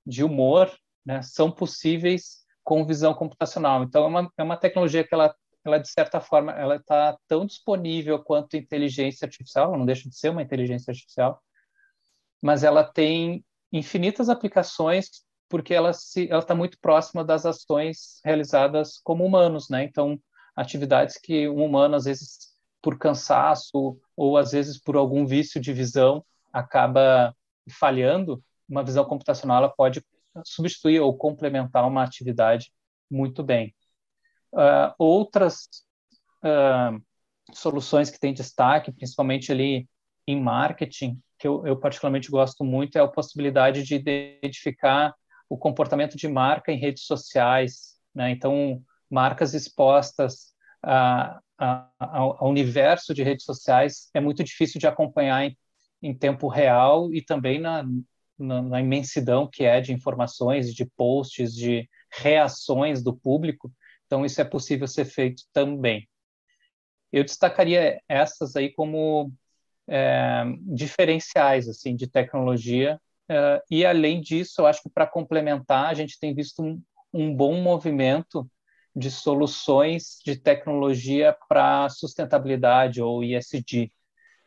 de 0.06 0.24
humor, 0.24 0.72
né? 1.04 1.20
são 1.22 1.50
possíveis 1.50 2.42
com 2.64 2.86
visão 2.86 3.12
computacional. 3.12 3.82
Então, 3.82 4.04
é 4.04 4.06
uma, 4.06 4.32
é 4.38 4.42
uma 4.42 4.56
tecnologia 4.56 5.04
que 5.04 5.12
ela, 5.12 5.34
ela 5.64 5.78
de 5.78 5.88
certa 5.88 6.20
forma, 6.20 6.52
ela 6.52 6.76
está 6.76 7.16
tão 7.28 7.46
disponível 7.46 8.18
quanto 8.22 8.56
inteligência 8.56 9.26
artificial, 9.26 9.76
não 9.76 9.86
deixa 9.86 10.08
de 10.08 10.16
ser 10.16 10.30
uma 10.30 10.42
inteligência 10.42 10.90
artificial, 10.90 11.40
mas 12.40 12.64
ela 12.64 12.84
tem 12.84 13.44
infinitas 13.72 14.28
aplicações 14.28 15.24
porque 15.48 15.74
ela 15.74 15.92
se 15.92 16.28
ela 16.30 16.40
está 16.40 16.54
muito 16.54 16.78
próxima 16.80 17.22
das 17.24 17.44
ações 17.44 18.20
realizadas 18.24 18.98
como 19.04 19.24
humanos, 19.24 19.68
né? 19.68 19.84
Então, 19.84 20.18
atividades 20.56 21.18
que 21.18 21.48
um 21.48 21.64
humano 21.64 21.94
às 21.94 22.04
vezes 22.04 22.52
por 22.80 22.98
cansaço 22.98 23.98
ou 24.16 24.36
às 24.38 24.52
vezes 24.52 24.78
por 24.78 24.96
algum 24.96 25.26
vício 25.26 25.60
de 25.60 25.72
visão 25.72 26.24
acaba 26.52 27.34
falhando, 27.70 28.42
uma 28.68 28.82
visão 28.82 29.04
computacional 29.04 29.58
ela 29.58 29.68
pode 29.68 30.02
substituir 30.44 31.00
ou 31.00 31.16
complementar 31.16 31.86
uma 31.86 32.02
atividade 32.02 32.72
muito 33.10 33.42
bem. 33.42 33.74
Uh, 34.52 34.92
outras 34.98 35.68
uh, 36.44 37.02
soluções 37.52 38.10
que 38.10 38.20
têm 38.20 38.34
destaque, 38.34 38.92
principalmente 38.92 39.50
ali 39.50 39.88
em 40.26 40.40
marketing, 40.40 41.20
que 41.38 41.48
eu, 41.48 41.66
eu 41.66 41.76
particularmente 41.76 42.30
gosto 42.30 42.64
muito, 42.64 42.96
é 42.96 43.00
a 43.00 43.08
possibilidade 43.08 43.82
de 43.82 43.94
identificar 43.94 45.14
o 45.48 45.58
comportamento 45.58 46.16
de 46.16 46.28
marca 46.28 46.72
em 46.72 46.78
redes 46.78 47.04
sociais, 47.04 47.96
né? 48.14 48.30
Então, 48.30 48.82
marcas 49.10 49.52
expostas 49.54 50.52
a, 50.82 51.40
a, 51.58 51.88
ao 51.98 52.48
universo 52.48 53.14
de 53.14 53.22
redes 53.22 53.44
sociais 53.44 54.10
é 54.14 54.20
muito 54.20 54.42
difícil 54.42 54.80
de 54.80 54.86
acompanhar 54.86 55.44
em, 55.44 55.56
em 56.02 56.14
tempo 56.14 56.48
real 56.48 57.12
e 57.12 57.22
também 57.22 57.60
na, 57.60 57.84
na, 58.38 58.62
na, 58.62 58.80
imensidão 58.80 59.48
que 59.50 59.64
é 59.64 59.80
de 59.80 59.92
informações, 59.92 60.74
de 60.74 60.84
posts, 60.96 61.54
de 61.54 61.88
reações 62.10 63.02
do 63.02 63.14
público. 63.16 63.70
Então, 64.12 64.26
isso 64.26 64.40
é 64.40 64.44
possível 64.44 64.86
ser 64.86 65.06
feito 65.06 65.44
também. 65.52 66.06
Eu 67.10 67.24
destacaria 67.24 68.00
essas 68.08 68.56
aí 68.56 68.70
como 68.70 69.32
é, 69.88 70.44
diferenciais 70.60 71.68
assim 71.68 71.96
de 71.96 72.06
tecnologia 72.06 73.00
Uh, 73.32 73.62
e 73.70 73.86
além 73.86 74.20
disso, 74.20 74.60
eu 74.60 74.66
acho 74.66 74.82
que 74.82 74.90
para 74.90 75.06
complementar, 75.06 75.86
a 75.86 75.94
gente 75.94 76.18
tem 76.20 76.34
visto 76.34 76.62
um, 76.62 76.82
um 77.12 77.34
bom 77.34 77.60
movimento 77.62 78.46
de 78.94 79.10
soluções 79.10 80.18
de 80.24 80.36
tecnologia 80.36 81.34
para 81.48 81.88
sustentabilidade 81.88 83.00
ou 83.00 83.24
ISD. 83.24 83.90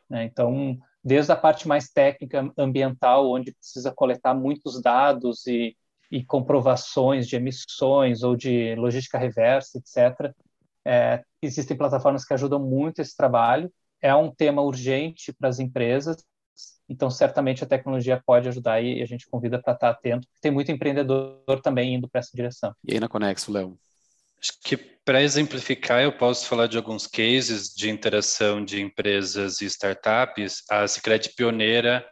Né? 0.08 0.24
Então, 0.24 0.78
desde 1.02 1.32
a 1.32 1.36
parte 1.36 1.66
mais 1.66 1.88
técnica 1.88 2.48
ambiental, 2.56 3.28
onde 3.28 3.52
precisa 3.52 3.92
coletar 3.92 4.34
muitos 4.34 4.80
dados 4.80 5.46
e, 5.48 5.76
e 6.10 6.24
comprovações 6.24 7.26
de 7.26 7.36
emissões 7.36 8.22
ou 8.22 8.36
de 8.36 8.74
logística 8.76 9.18
reversa, 9.18 9.78
etc. 9.78 10.32
É, 10.84 11.22
existem 11.42 11.76
plataformas 11.76 12.24
que 12.24 12.34
ajudam 12.34 12.60
muito 12.60 13.00
esse 13.00 13.16
trabalho. 13.16 13.70
É 14.00 14.14
um 14.14 14.30
tema 14.30 14.62
urgente 14.62 15.32
para 15.32 15.48
as 15.48 15.58
empresas 15.58 16.16
então, 16.88 17.10
certamente 17.10 17.64
a 17.64 17.66
tecnologia 17.66 18.22
pode 18.24 18.48
ajudar 18.48 18.80
e 18.80 19.02
a 19.02 19.06
gente 19.06 19.26
convida 19.28 19.60
para 19.60 19.74
estar 19.74 19.90
atento. 19.90 20.26
Tem 20.40 20.52
muito 20.52 20.70
empreendedor 20.70 21.60
também 21.62 21.94
indo 21.94 22.08
para 22.08 22.20
essa 22.20 22.30
direção. 22.32 22.74
E 22.84 22.94
aí 22.94 23.00
na 23.00 23.08
Conexo, 23.08 23.52
Léo? 23.52 23.78
Acho 24.40 24.52
que 24.62 24.76
para 24.76 25.22
exemplificar, 25.22 26.02
eu 26.02 26.12
posso 26.12 26.46
falar 26.46 26.66
de 26.66 26.76
alguns 26.76 27.06
cases 27.06 27.74
de 27.74 27.90
interação 27.90 28.64
de 28.64 28.80
empresas 28.80 29.60
e 29.60 29.66
startups. 29.66 30.62
A 30.70 30.86
Sicredi 30.86 31.30
pioneira 31.30 32.06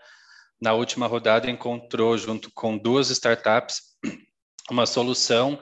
na 0.60 0.72
última 0.72 1.06
rodada 1.06 1.50
encontrou 1.50 2.16
junto 2.16 2.50
com 2.52 2.78
duas 2.78 3.10
startups 3.10 3.80
uma 4.70 4.86
solução 4.86 5.60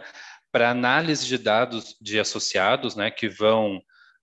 para 0.50 0.70
análise 0.70 1.26
de 1.26 1.38
dados 1.38 1.96
de 2.00 2.20
associados, 2.20 2.94
né, 2.94 3.10
que 3.10 3.28
vão 3.28 3.76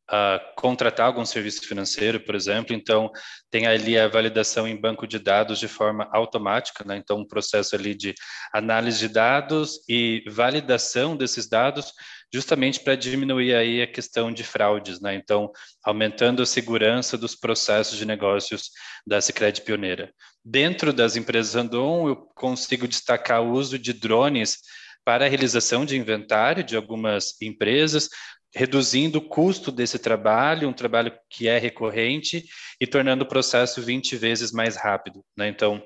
uh, 0.09 0.39
contratar 0.55 1.07
algum 1.07 1.25
serviço 1.25 1.67
financeiro, 1.67 2.19
por 2.19 2.35
exemplo, 2.35 2.75
então 2.75 3.11
tem 3.49 3.65
ali 3.67 3.97
a 3.97 4.07
validação 4.07 4.67
em 4.67 4.79
banco 4.79 5.07
de 5.07 5.19
dados 5.19 5.59
de 5.59 5.67
forma 5.67 6.07
automática, 6.11 6.83
né? 6.85 6.97
então 6.97 7.17
um 7.17 7.27
processo 7.27 7.75
ali 7.75 7.95
de 7.95 8.13
análise 8.53 8.99
de 8.99 9.09
dados 9.09 9.79
e 9.87 10.23
validação 10.27 11.15
desses 11.17 11.49
dados 11.49 11.93
justamente 12.33 12.79
para 12.79 12.95
diminuir 12.95 13.55
aí 13.55 13.81
a 13.81 13.87
questão 13.87 14.31
de 14.31 14.43
fraudes, 14.43 14.99
né? 14.99 15.15
Então, 15.15 15.51
aumentando 15.83 16.41
a 16.41 16.45
segurança 16.45 17.17
dos 17.17 17.35
processos 17.35 17.97
de 17.97 18.05
negócios 18.05 18.69
da 19.05 19.19
Sicredi 19.19 19.61
Pioneira. 19.61 20.13
Dentro 20.43 20.93
das 20.93 21.15
empresas 21.15 21.55
Randon, 21.55 22.07
eu 22.07 22.15
consigo 22.15 22.87
destacar 22.87 23.41
o 23.41 23.51
uso 23.51 23.79
de 23.79 23.93
drones 23.93 24.59
para 25.03 25.25
a 25.25 25.27
realização 25.27 25.85
de 25.85 25.97
inventário 25.97 26.63
de 26.63 26.75
algumas 26.75 27.39
empresas, 27.41 28.09
reduzindo 28.53 29.19
o 29.19 29.27
custo 29.27 29.71
desse 29.71 29.97
trabalho, 29.97 30.69
um 30.69 30.73
trabalho 30.73 31.11
que 31.29 31.47
é 31.47 31.57
recorrente, 31.57 32.45
e 32.79 32.87
tornando 32.87 33.23
o 33.23 33.27
processo 33.27 33.81
20 33.81 34.15
vezes 34.15 34.51
mais 34.51 34.75
rápido. 34.75 35.23
Né? 35.37 35.47
Então, 35.47 35.83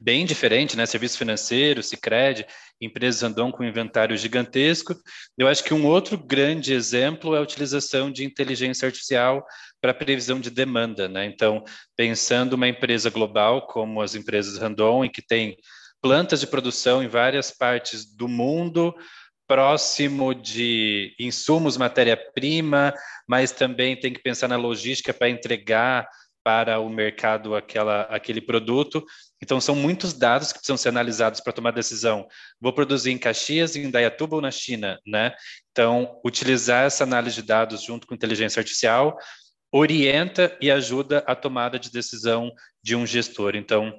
bem 0.00 0.26
diferente, 0.26 0.76
né? 0.76 0.86
Serviço 0.86 1.18
financeiro, 1.18 1.82
Sicredi, 1.82 2.46
empresas 2.80 3.22
andam 3.22 3.50
com 3.50 3.64
inventário 3.64 4.16
gigantesco. 4.16 4.94
Eu 5.38 5.48
acho 5.48 5.62
que 5.64 5.74
um 5.74 5.86
outro 5.86 6.18
grande 6.18 6.72
exemplo 6.72 7.34
é 7.34 7.38
a 7.38 7.42
utilização 7.42 8.10
de 8.10 8.24
inteligência 8.24 8.86
artificial 8.86 9.44
para 9.80 9.94
previsão 9.94 10.40
de 10.40 10.50
demanda, 10.50 11.08
né? 11.08 11.26
Então, 11.26 11.62
pensando 11.96 12.54
uma 12.54 12.68
empresa 12.68 13.10
global 13.10 13.66
como 13.66 14.00
as 14.00 14.14
empresas 14.14 14.58
Randon, 14.58 15.04
em 15.04 15.10
que 15.10 15.22
tem 15.22 15.56
plantas 16.00 16.40
de 16.40 16.46
produção 16.46 17.02
em 17.02 17.08
várias 17.08 17.50
partes 17.50 18.04
do 18.04 18.28
mundo, 18.28 18.94
próximo 19.46 20.34
de 20.34 21.14
insumos, 21.18 21.76
matéria-prima, 21.76 22.94
mas 23.28 23.52
também 23.52 23.98
tem 23.98 24.12
que 24.12 24.22
pensar 24.22 24.48
na 24.48 24.56
logística 24.56 25.12
para 25.12 25.28
entregar 25.28 26.08
para 26.42 26.78
o 26.78 26.90
mercado 26.90 27.54
aquela, 27.54 28.02
aquele 28.02 28.40
produto. 28.40 29.04
Então, 29.44 29.60
são 29.60 29.76
muitos 29.76 30.14
dados 30.14 30.52
que 30.52 30.58
precisam 30.58 30.78
ser 30.78 30.88
analisados 30.88 31.38
para 31.38 31.52
tomar 31.52 31.70
decisão. 31.70 32.26
Vou 32.58 32.72
produzir 32.72 33.10
em 33.10 33.18
Caxias, 33.18 33.76
em 33.76 33.90
Dayatuba 33.90 34.36
ou 34.36 34.40
na 34.40 34.50
China, 34.50 34.98
né? 35.06 35.34
Então, 35.70 36.18
utilizar 36.24 36.86
essa 36.86 37.04
análise 37.04 37.36
de 37.36 37.42
dados 37.42 37.82
junto 37.82 38.06
com 38.06 38.14
inteligência 38.14 38.60
artificial 38.60 39.18
orienta 39.70 40.56
e 40.62 40.70
ajuda 40.70 41.18
a 41.26 41.34
tomada 41.34 41.78
de 41.78 41.92
decisão 41.92 42.50
de 42.82 42.96
um 42.96 43.06
gestor. 43.06 43.54
Então, 43.54 43.92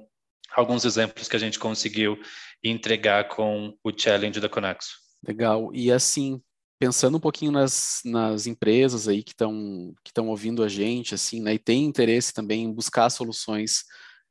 alguns 0.50 0.84
exemplos 0.84 1.28
que 1.28 1.36
a 1.36 1.38
gente 1.38 1.60
conseguiu 1.60 2.18
entregar 2.64 3.28
com 3.28 3.72
o 3.84 3.92
challenge 3.96 4.40
da 4.40 4.48
Conexo. 4.48 4.96
Legal. 5.24 5.70
E 5.72 5.92
assim, 5.92 6.42
pensando 6.76 7.18
um 7.18 7.20
pouquinho 7.20 7.52
nas, 7.52 8.00
nas 8.04 8.48
empresas 8.48 9.06
aí 9.06 9.22
que 9.22 9.30
estão 9.30 9.94
que 10.02 10.10
estão 10.10 10.26
ouvindo 10.26 10.64
a 10.64 10.68
gente, 10.68 11.14
assim, 11.14 11.40
né, 11.40 11.54
e 11.54 11.58
tem 11.58 11.84
interesse 11.84 12.32
também 12.32 12.64
em 12.64 12.72
buscar 12.72 13.08
soluções 13.10 13.84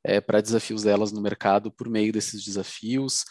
é, 0.05 0.21
para 0.21 0.41
desafios 0.41 0.83
delas 0.83 1.11
no 1.11 1.21
mercado 1.21 1.71
por 1.71 1.89
meio 1.89 2.13
desses 2.13 2.43
desafios, 2.43 3.25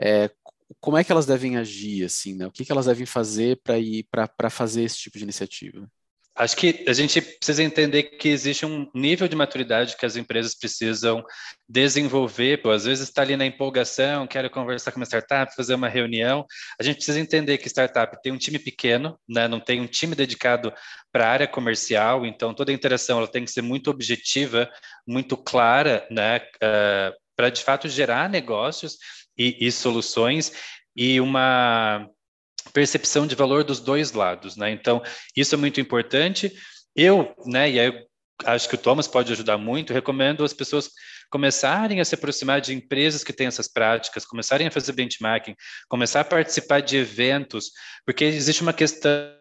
é, 0.00 0.30
como 0.78 0.96
é 0.96 1.02
que 1.02 1.10
elas 1.10 1.26
devem 1.26 1.56
agir, 1.56 2.04
assim, 2.04 2.36
né? 2.36 2.46
O 2.46 2.52
que, 2.52 2.64
que 2.64 2.70
elas 2.70 2.86
devem 2.86 3.04
fazer 3.04 3.60
para 3.62 3.78
ir 3.78 4.06
para 4.10 4.48
fazer 4.48 4.84
esse 4.84 4.96
tipo 4.96 5.18
de 5.18 5.24
iniciativa? 5.24 5.90
Acho 6.40 6.56
que 6.56 6.84
a 6.88 6.92
gente 6.92 7.20
precisa 7.20 7.62
entender 7.62 8.04
que 8.04 8.28
existe 8.28 8.64
um 8.64 8.88
nível 8.94 9.28
de 9.28 9.36
maturidade 9.36 9.96
que 9.96 10.06
as 10.06 10.16
empresas 10.16 10.54
precisam 10.54 11.22
desenvolver. 11.68 12.62
Pô, 12.62 12.70
às 12.70 12.84
vezes 12.84 13.08
está 13.08 13.20
ali 13.20 13.36
na 13.36 13.44
empolgação, 13.44 14.26
quero 14.26 14.48
conversar 14.48 14.92
com 14.92 15.00
uma 15.00 15.04
startup, 15.04 15.54
fazer 15.54 15.74
uma 15.74 15.88
reunião. 15.88 16.46
A 16.78 16.82
gente 16.82 16.96
precisa 16.96 17.20
entender 17.20 17.58
que 17.58 17.68
startup 17.68 18.16
tem 18.22 18.32
um 18.32 18.38
time 18.38 18.58
pequeno, 18.58 19.18
né? 19.28 19.48
não 19.48 19.60
tem 19.60 19.80
um 19.80 19.86
time 19.86 20.14
dedicado 20.14 20.72
para 21.12 21.26
a 21.26 21.30
área 21.30 21.48
comercial, 21.48 22.24
então 22.24 22.54
toda 22.54 22.70
a 22.70 22.74
interação 22.74 23.18
ela 23.18 23.28
tem 23.28 23.44
que 23.44 23.50
ser 23.50 23.62
muito 23.62 23.90
objetiva, 23.90 24.70
muito 25.10 25.36
clara, 25.36 26.06
né? 26.10 26.38
Uh, 26.38 27.12
para 27.36 27.50
de 27.50 27.62
fato 27.62 27.88
gerar 27.88 28.28
negócios 28.28 28.98
e, 29.36 29.66
e 29.66 29.72
soluções 29.72 30.52
e 30.94 31.20
uma 31.20 32.06
percepção 32.72 33.26
de 33.26 33.34
valor 33.34 33.64
dos 33.64 33.80
dois 33.80 34.12
lados, 34.12 34.56
né? 34.56 34.70
Então, 34.70 35.02
isso 35.36 35.54
é 35.54 35.58
muito 35.58 35.80
importante. 35.80 36.52
Eu, 36.94 37.34
né, 37.46 37.70
e 37.70 37.80
aí 37.80 37.86
eu 37.86 38.06
acho 38.44 38.68
que 38.68 38.74
o 38.74 38.78
Thomas 38.78 39.08
pode 39.08 39.32
ajudar 39.32 39.58
muito, 39.58 39.92
recomendo 39.92 40.44
as 40.44 40.52
pessoas 40.52 40.90
começarem 41.30 42.00
a 42.00 42.04
se 42.04 42.14
aproximar 42.14 42.60
de 42.60 42.74
empresas 42.74 43.24
que 43.24 43.32
têm 43.32 43.46
essas 43.46 43.68
práticas, 43.68 44.26
começarem 44.26 44.66
a 44.66 44.70
fazer 44.70 44.92
benchmarking, 44.92 45.54
começar 45.88 46.20
a 46.20 46.24
participar 46.24 46.80
de 46.80 46.96
eventos, 46.96 47.70
porque 48.04 48.24
existe 48.24 48.62
uma 48.62 48.72
questão 48.72 49.39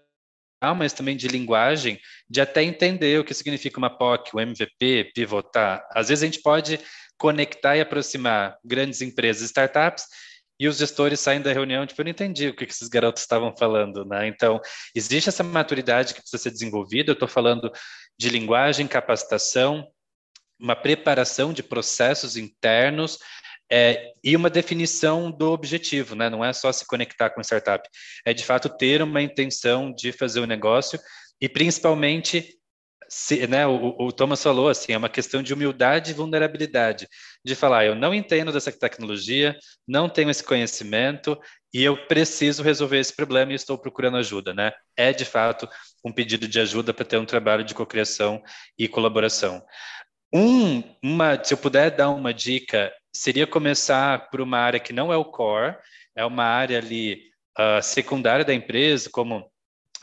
mas 0.62 0.94
também 0.94 1.16
de 1.16 1.28
linguagem, 1.28 2.00
de 2.30 2.42
até 2.42 2.64
entender 2.64 3.20
o 3.20 3.24
que 3.24 3.34
significa 3.34 3.78
uma 3.78 3.90
POC, 3.90 4.36
o 4.36 4.40
MVP, 4.40 5.12
pivotar. 5.14 5.86
Às 5.94 6.10
vezes 6.10 6.24
a 6.24 6.26
gente 6.26 6.42
pode 6.42 6.80
conectar 7.18 7.78
e 7.78 7.82
aproximar 7.82 8.58
grandes 8.64 9.02
empresas, 9.02 9.44
startups, 9.44 10.06
e 10.60 10.68
os 10.68 10.78
gestores 10.78 11.22
saem 11.22 11.42
da 11.42 11.54
reunião, 11.54 11.86
tipo, 11.86 12.02
eu 12.02 12.04
não 12.04 12.12
entendi 12.12 12.50
o 12.50 12.56
que 12.56 12.66
esses 12.66 12.90
garotos 12.90 13.22
estavam 13.22 13.56
falando, 13.56 14.04
né? 14.04 14.28
Então, 14.28 14.60
existe 14.94 15.30
essa 15.30 15.42
maturidade 15.42 16.14
que 16.14 16.20
precisa 16.20 16.44
ser 16.44 16.52
desenvolvida, 16.52 17.12
eu 17.12 17.14
estou 17.14 17.30
falando 17.30 17.72
de 18.18 18.30
linguagem, 18.30 18.86
capacitação, 18.86 19.88
uma 20.60 20.76
preparação 20.76 21.54
de 21.54 21.64
processos 21.64 22.36
internos 22.36 23.18
é, 23.72 24.14
e 24.24 24.36
uma 24.36 24.50
definição 24.50 25.32
do 25.32 25.52
objetivo, 25.52 26.16
né? 26.16 26.30
Não 26.30 26.44
é 26.44 26.52
só 26.54 26.72
se 26.72 26.86
conectar 26.86 27.30
com 27.30 27.42
startup, 27.42 27.88
é 28.26 28.34
de 28.34 28.44
fato 28.44 28.70
ter 28.70 29.02
uma 29.02 29.22
intenção 29.22 29.94
de 29.94 30.12
fazer 30.12 30.40
o 30.40 30.44
um 30.44 30.48
negócio 30.48 31.00
e 31.40 31.48
principalmente 31.48 32.60
se, 33.10 33.48
né, 33.48 33.66
o, 33.66 33.96
o, 33.98 34.12
Thomas 34.12 34.42
falou 34.42 34.70
assim, 34.70 34.94
é 34.94 34.98
uma 34.98 35.10
questão 35.10 35.42
de 35.42 35.52
humildade 35.52 36.12
e 36.12 36.14
vulnerabilidade, 36.14 37.08
de 37.44 37.56
falar, 37.56 37.86
eu 37.86 37.96
não 37.96 38.14
entendo 38.14 38.52
dessa 38.52 38.72
tecnologia, 38.72 39.58
não 39.88 40.08
tenho 40.08 40.30
esse 40.30 40.44
conhecimento 40.44 41.36
e 41.74 41.84
eu 41.84 42.06
preciso 42.06 42.62
resolver 42.62 43.00
esse 43.00 43.16
problema 43.16 43.52
e 43.52 43.56
estou 43.56 43.80
procurando 43.80 44.18
ajuda, 44.18 44.54
né? 44.54 44.72
É 44.96 45.12
de 45.12 45.26
fato 45.26 45.68
um 46.06 46.12
pedido 46.12 46.48
de 46.48 46.60
ajuda 46.60 46.94
para 46.94 47.06
ter 47.06 47.18
um 47.18 47.26
trabalho 47.26 47.64
de 47.64 47.74
cocriação 47.74 48.42
e 48.78 48.88
colaboração. 48.88 49.64
Um, 50.34 50.84
uma, 51.04 51.44
se 51.44 51.54
eu 51.54 51.58
puder 51.58 51.92
dar 51.92 52.10
uma 52.10 52.34
dica, 52.34 52.94
seria 53.14 53.48
começar 53.48 54.30
por 54.30 54.42
uma 54.42 54.60
área 54.60 54.80
que 54.80 54.94
não 54.94 55.12
é 55.12 55.18
o 55.18 55.26
core, 55.26 55.76
é 56.16 56.24
uma 56.24 56.44
área 56.44 56.78
ali 56.78 57.22
uh, 57.58 57.82
secundária 57.82 58.46
da 58.46 58.54
empresa, 58.54 59.10
como 59.10 59.50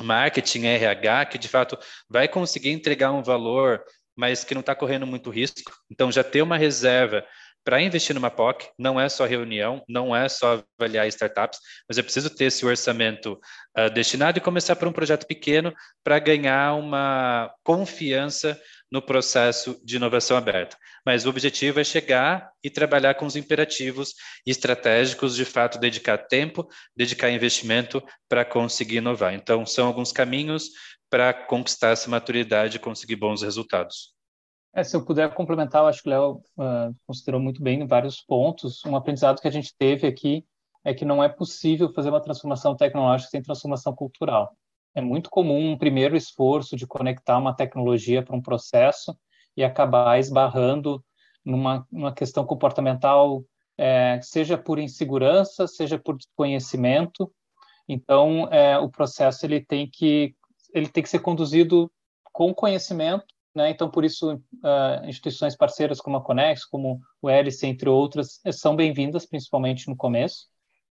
marketing, 0.00 0.66
RH, 0.66 1.26
que 1.26 1.38
de 1.38 1.48
fato 1.48 1.78
vai 2.08 2.28
conseguir 2.28 2.70
entregar 2.70 3.12
um 3.12 3.22
valor, 3.22 3.82
mas 4.16 4.44
que 4.44 4.54
não 4.54 4.60
está 4.60 4.74
correndo 4.74 5.06
muito 5.06 5.30
risco. 5.30 5.72
Então, 5.90 6.10
já 6.10 6.24
ter 6.24 6.42
uma 6.42 6.56
reserva 6.56 7.24
para 7.64 7.82
investir 7.82 8.14
numa 8.14 8.30
POC, 8.30 8.70
não 8.78 9.00
é 9.00 9.08
só 9.08 9.26
reunião, 9.26 9.82
não 9.88 10.14
é 10.14 10.28
só 10.28 10.62
avaliar 10.78 11.08
startups, 11.08 11.58
mas 11.88 11.98
eu 11.98 12.04
preciso 12.04 12.30
ter 12.30 12.44
esse 12.44 12.64
orçamento 12.64 13.40
uh, 13.76 13.90
destinado 13.90 14.38
e 14.38 14.40
começar 14.40 14.76
por 14.76 14.86
um 14.86 14.92
projeto 14.92 15.26
pequeno 15.26 15.74
para 16.04 16.20
ganhar 16.20 16.74
uma 16.74 17.52
confiança 17.64 18.56
no 18.96 19.02
processo 19.02 19.78
de 19.84 19.96
inovação 19.96 20.38
aberta. 20.38 20.74
Mas 21.04 21.26
o 21.26 21.28
objetivo 21.28 21.78
é 21.78 21.84
chegar 21.84 22.50
e 22.64 22.70
trabalhar 22.70 23.12
com 23.12 23.26
os 23.26 23.36
imperativos 23.36 24.14
estratégicos, 24.46 25.36
de 25.36 25.44
fato, 25.44 25.78
dedicar 25.78 26.16
tempo, 26.16 26.66
dedicar 26.96 27.28
investimento 27.30 28.02
para 28.26 28.42
conseguir 28.42 28.96
inovar. 28.96 29.34
Então, 29.34 29.66
são 29.66 29.86
alguns 29.86 30.12
caminhos 30.12 30.70
para 31.10 31.34
conquistar 31.34 31.90
essa 31.90 32.08
maturidade 32.08 32.78
e 32.78 32.80
conseguir 32.80 33.16
bons 33.16 33.42
resultados. 33.42 34.14
É, 34.74 34.82
se 34.82 34.96
eu 34.96 35.04
puder 35.04 35.32
complementar, 35.34 35.82
eu 35.82 35.88
acho 35.88 36.02
que 36.02 36.08
o 36.08 36.10
Léo 36.10 36.42
uh, 36.56 36.96
considerou 37.06 37.38
muito 37.38 37.62
bem 37.62 37.82
em 37.82 37.86
vários 37.86 38.22
pontos. 38.22 38.82
Um 38.86 38.96
aprendizado 38.96 39.42
que 39.42 39.48
a 39.48 39.52
gente 39.52 39.74
teve 39.78 40.06
aqui 40.06 40.42
é 40.82 40.94
que 40.94 41.04
não 41.04 41.22
é 41.22 41.28
possível 41.28 41.92
fazer 41.92 42.08
uma 42.08 42.22
transformação 42.22 42.74
tecnológica 42.74 43.30
sem 43.30 43.42
transformação 43.42 43.94
cultural 43.94 44.56
é 44.96 45.00
muito 45.02 45.28
comum 45.28 45.72
um 45.72 45.78
primeiro 45.78 46.16
esforço 46.16 46.74
de 46.74 46.86
conectar 46.86 47.36
uma 47.36 47.54
tecnologia 47.54 48.22
para 48.22 48.34
um 48.34 48.40
processo 48.40 49.14
e 49.54 49.62
acabar 49.62 50.18
esbarrando 50.18 51.04
numa, 51.44 51.86
numa 51.92 52.14
questão 52.14 52.46
comportamental, 52.46 53.44
é, 53.76 54.18
seja 54.22 54.56
por 54.56 54.78
insegurança, 54.78 55.66
seja 55.66 55.98
por 55.98 56.16
desconhecimento. 56.16 57.30
Então, 57.86 58.48
é, 58.50 58.78
o 58.78 58.88
processo 58.88 59.44
ele 59.44 59.60
tem 59.60 59.86
que 59.88 60.34
ele 60.72 60.88
tem 60.88 61.02
que 61.02 61.10
ser 61.10 61.20
conduzido 61.20 61.92
com 62.32 62.54
conhecimento, 62.54 63.26
né? 63.54 63.70
Então, 63.70 63.90
por 63.90 64.04
isso, 64.04 64.34
uh, 64.34 65.06
instituições 65.06 65.56
parceiras 65.56 66.00
como 66.00 66.16
a 66.16 66.22
Conex, 66.22 66.64
como 66.64 67.00
o 67.22 67.30
Hélice, 67.30 67.66
entre 67.66 67.88
outras, 67.88 68.40
são 68.52 68.74
bem-vindas, 68.74 69.24
principalmente 69.26 69.88
no 69.88 69.96
começo. 69.96 70.46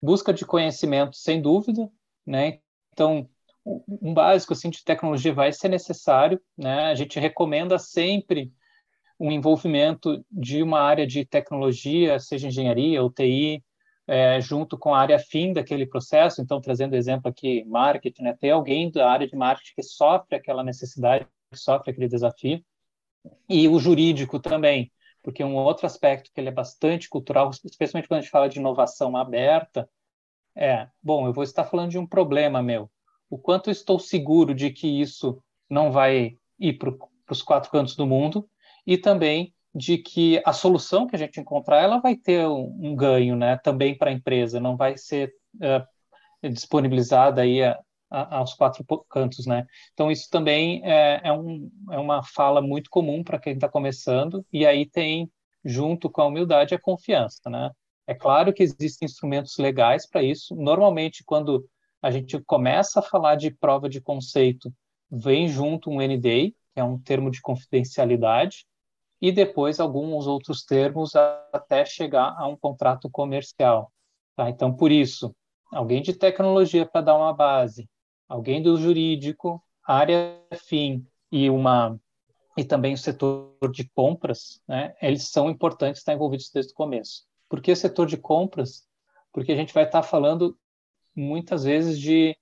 Busca 0.03 0.33
de 0.35 0.45
conhecimento, 0.45 1.17
sem 1.17 1.41
dúvida, 1.41 1.89
né? 2.27 2.59
Então, 2.93 3.29
um 3.65 4.15
básico 4.15 4.53
assim 4.53 4.71
de 4.71 4.85
tecnologia 4.85 5.35
vai 5.35 5.53
ser 5.53 5.69
necessário, 5.69 6.41
né? 6.57 6.87
A 6.87 6.95
gente 6.95 7.21
recomenda 7.21 7.79
sempre 7.79 8.53
um 9.19 9.31
envolvimento 9.31 10.25
de 10.31 10.63
uma 10.63 10.81
área 10.81 11.07
de 11.07 11.25
tecnologia, 11.27 12.19
seja 12.19 12.49
engenharia 12.49 13.03
ou 13.03 13.11
TI, 13.11 13.63
é, 14.07 14.41
junto 14.41 14.79
com 14.79 14.95
a 14.95 15.01
área 15.01 15.19
fim 15.19 15.53
daquele 15.53 15.87
processo. 15.87 16.41
Então, 16.41 16.61
trazendo 16.61 16.97
exemplo 16.97 17.31
aqui, 17.31 17.65
marketing, 17.67 18.23
né? 18.23 18.37
Ter 18.41 18.51
alguém 18.51 18.91
da 18.91 19.11
área 19.11 19.29
de 19.29 19.37
marketing 19.37 19.75
que 19.77 19.83
sofre 19.83 20.37
aquela 20.37 20.65
necessidade, 20.65 21.27
que 21.53 21.59
sofre 21.59 21.91
aquele 21.91 22.09
desafio. 22.09 22.65
E 23.49 23.69
o 23.69 23.79
jurídico 23.79 24.41
também, 24.41 24.91
porque 25.23 25.45
um 25.45 25.55
outro 25.55 25.87
aspecto 25.87 26.31
que 26.33 26.41
ele 26.41 26.49
é 26.49 26.53
bastante 26.53 27.09
cultural, 27.09 27.51
especialmente 27.65 28.09
quando 28.09 28.19
a 28.19 28.23
gente 28.23 28.31
fala 28.31 28.49
de 28.49 28.59
inovação 28.59 29.17
aberta, 29.17 29.89
é, 30.57 30.89
bom, 31.03 31.27
eu 31.27 31.33
vou 31.33 31.45
estar 31.45 31.65
falando 31.65 31.91
de 31.91 31.99
um 31.99 32.07
problema 32.07 32.63
meu, 32.63 32.91
o 33.31 33.39
quanto 33.39 33.71
estou 33.71 33.99
seguro 33.99 34.55
de 34.55 34.71
que 34.71 35.01
isso 35.01 35.41
não 35.69 35.93
vai 35.93 36.37
ir 36.59 36.75
para 36.75 36.93
os 37.31 37.43
quatro 37.43 37.71
cantos 37.71 37.95
do 37.95 38.07
mundo 38.07 38.47
e 38.85 38.99
também 38.99 39.55
de 39.73 39.99
que 39.99 40.43
a 40.45 40.53
solução 40.53 41.07
que 41.07 41.15
a 41.15 41.19
gente 41.19 41.41
encontrar 41.41 41.81
ela 41.81 42.01
vai 42.01 42.17
ter 42.17 42.45
um, 42.47 42.77
um 42.81 42.97
ganho, 42.97 43.37
né, 43.37 43.57
também 43.59 43.97
para 43.97 44.11
a 44.11 44.13
empresa, 44.13 44.59
não 44.59 44.77
vai 44.77 44.99
ser 44.99 45.33
uh, 45.57 46.49
disponibilizada 46.49 47.43
aí 47.43 47.63
a, 47.63 47.79
a, 48.11 48.39
aos 48.39 48.55
quatro 48.55 48.85
cantos, 49.09 49.47
né? 49.47 49.65
Então 49.93 50.11
isso 50.11 50.29
também 50.29 50.83
é, 50.85 51.21
é, 51.23 51.33
um, 51.33 51.71
é 51.93 51.99
uma 51.99 52.23
fala 52.25 52.61
muito 52.61 52.91
comum 52.91 53.23
para 53.23 53.39
quem 53.39 53.55
está 53.55 53.69
começando 53.69 54.45
e 54.53 54.67
aí 54.67 54.85
tem 54.85 55.31
junto 55.65 56.11
com 56.11 56.23
a 56.23 56.27
humildade 56.27 56.75
a 56.75 56.81
confiança, 56.81 57.49
né? 57.49 57.71
É 58.07 58.15
claro 58.15 58.53
que 58.53 58.63
existem 58.65 59.07
instrumentos 59.07 59.57
legais 59.57 60.09
para 60.09 60.23
isso. 60.23 60.57
Normalmente 60.57 61.23
quando 61.25 61.65
a 62.03 62.11
gente 62.11 62.41
começa 62.45 63.01
a 63.01 63.03
falar 63.03 63.37
de 63.37 63.51
prova 63.51 63.89
de 63.89 64.01
conceito, 64.01 64.73
vem 65.11 65.49
junto 65.49 65.91
um 65.91 66.01
NDA, 66.01 66.53
que 66.73 66.81
é 66.81 66.85
um 66.85 66.99
termo 66.99 67.31
de 67.31 67.41
confidencialidade, 67.41 68.67
e 69.21 69.31
depois 69.31 69.79
alguns 69.79 70.27
outros 70.27 70.65
termos 70.65 71.15
até 71.15 71.85
chegar 71.85 72.35
a 72.39 72.47
um 72.47 72.57
contrato 72.57 73.11
comercial. 73.11 73.93
Tá? 74.35 74.49
Então, 74.49 74.75
por 74.75 74.91
isso, 74.91 75.35
alguém 75.71 76.01
de 76.01 76.15
tecnologia 76.15 76.87
para 76.87 77.03
dar 77.03 77.17
uma 77.17 77.33
base, 77.33 77.89
alguém 78.29 78.63
do 78.63 78.77
jurídico, 78.79 79.63
área 79.87 80.41
fim 80.55 81.07
e 81.31 81.51
uma 81.51 82.01
e 82.57 82.65
também 82.65 82.93
o 82.93 82.99
setor 82.99 83.55
de 83.73 83.89
compras, 83.95 84.61
né, 84.67 84.95
eles 85.01 85.31
são 85.31 85.49
importantes 85.49 86.01
estar 86.01 86.13
envolvidos 86.13 86.51
desde 86.53 86.73
o 86.73 86.75
começo. 86.75 87.25
Por 87.49 87.61
que 87.63 87.75
setor 87.75 88.07
de 88.07 88.17
compras? 88.17 88.87
Porque 89.33 89.53
a 89.53 89.57
gente 89.57 89.73
vai 89.73 89.85
estar 89.85 90.03
falando 90.03 90.59
muitas 91.21 91.65
vezes 91.65 91.99
de 91.99 92.37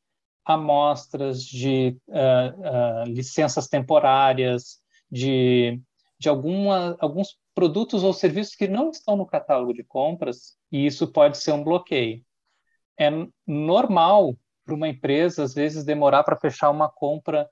amostras, 0.44 1.44
de 1.44 1.96
uh, 2.08 3.04
uh, 3.04 3.04
licenças 3.04 3.68
temporárias, 3.68 4.80
de, 5.10 5.80
de 6.18 6.28
alguma, 6.28 6.96
alguns 7.00 7.36
produtos 7.54 8.02
ou 8.02 8.12
serviços 8.12 8.54
que 8.54 8.66
não 8.66 8.90
estão 8.90 9.16
no 9.16 9.26
catálogo 9.26 9.74
de 9.74 9.84
compras, 9.84 10.56
e 10.72 10.86
isso 10.86 11.12
pode 11.12 11.38
ser 11.38 11.52
um 11.52 11.62
bloqueio. 11.62 12.24
É 12.98 13.10
normal 13.46 14.36
para 14.64 14.74
uma 14.74 14.88
empresa, 14.88 15.42
às 15.42 15.54
vezes, 15.54 15.84
demorar 15.84 16.24
para 16.24 16.38
fechar 16.38 16.70
uma 16.70 16.88
compra 16.88 17.48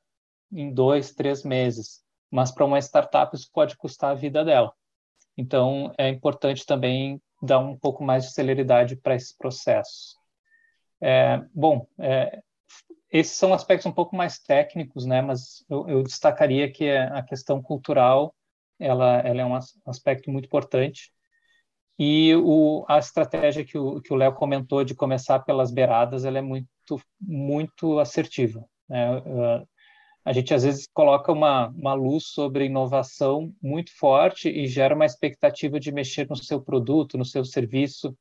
em 0.52 0.72
dois, 0.72 1.12
três 1.12 1.44
meses, 1.44 2.02
mas 2.30 2.52
para 2.52 2.64
uma 2.64 2.78
startup 2.78 3.34
isso 3.34 3.50
pode 3.52 3.76
custar 3.76 4.12
a 4.12 4.14
vida 4.14 4.44
dela. 4.44 4.72
Então, 5.36 5.92
é 5.98 6.08
importante 6.08 6.64
também 6.64 7.20
dar 7.42 7.58
um 7.58 7.76
pouco 7.76 8.02
mais 8.02 8.24
de 8.24 8.32
celeridade 8.32 8.96
para 8.96 9.14
esse 9.14 9.36
processo. 9.36 10.16
É, 11.00 11.42
bom, 11.54 11.86
é, 11.98 12.40
esses 13.10 13.36
são 13.36 13.52
aspectos 13.52 13.86
um 13.86 13.92
pouco 13.92 14.16
mais 14.16 14.38
técnicos, 14.38 15.06
né? 15.06 15.22
Mas 15.22 15.64
eu, 15.68 15.88
eu 15.88 16.02
destacaria 16.02 16.70
que 16.70 16.90
a 16.90 17.22
questão 17.22 17.62
cultural 17.62 18.34
ela, 18.78 19.18
ela 19.20 19.40
é 19.40 19.44
um 19.44 19.54
aspecto 19.86 20.30
muito 20.30 20.46
importante. 20.46 21.12
E 21.98 22.34
o, 22.36 22.84
a 22.88 22.98
estratégia 22.98 23.64
que 23.64 23.78
o 23.78 24.00
que 24.02 24.12
o 24.12 24.16
Léo 24.16 24.34
comentou 24.34 24.84
de 24.84 24.94
começar 24.94 25.40
pelas 25.40 25.70
beiradas, 25.70 26.24
ela 26.24 26.38
é 26.38 26.42
muito 26.42 26.68
muito 27.20 27.98
assertiva. 27.98 28.64
Né? 28.88 29.06
A 30.24 30.32
gente 30.32 30.52
às 30.52 30.64
vezes 30.64 30.88
coloca 30.92 31.32
uma, 31.32 31.68
uma 31.68 31.94
luz 31.94 32.26
sobre 32.26 32.66
inovação 32.66 33.54
muito 33.62 33.96
forte 33.96 34.48
e 34.48 34.66
gera 34.66 34.94
uma 34.94 35.06
expectativa 35.06 35.80
de 35.80 35.92
mexer 35.92 36.28
no 36.28 36.36
seu 36.36 36.60
produto, 36.60 37.16
no 37.16 37.24
seu 37.24 37.44
serviço, 37.44 38.16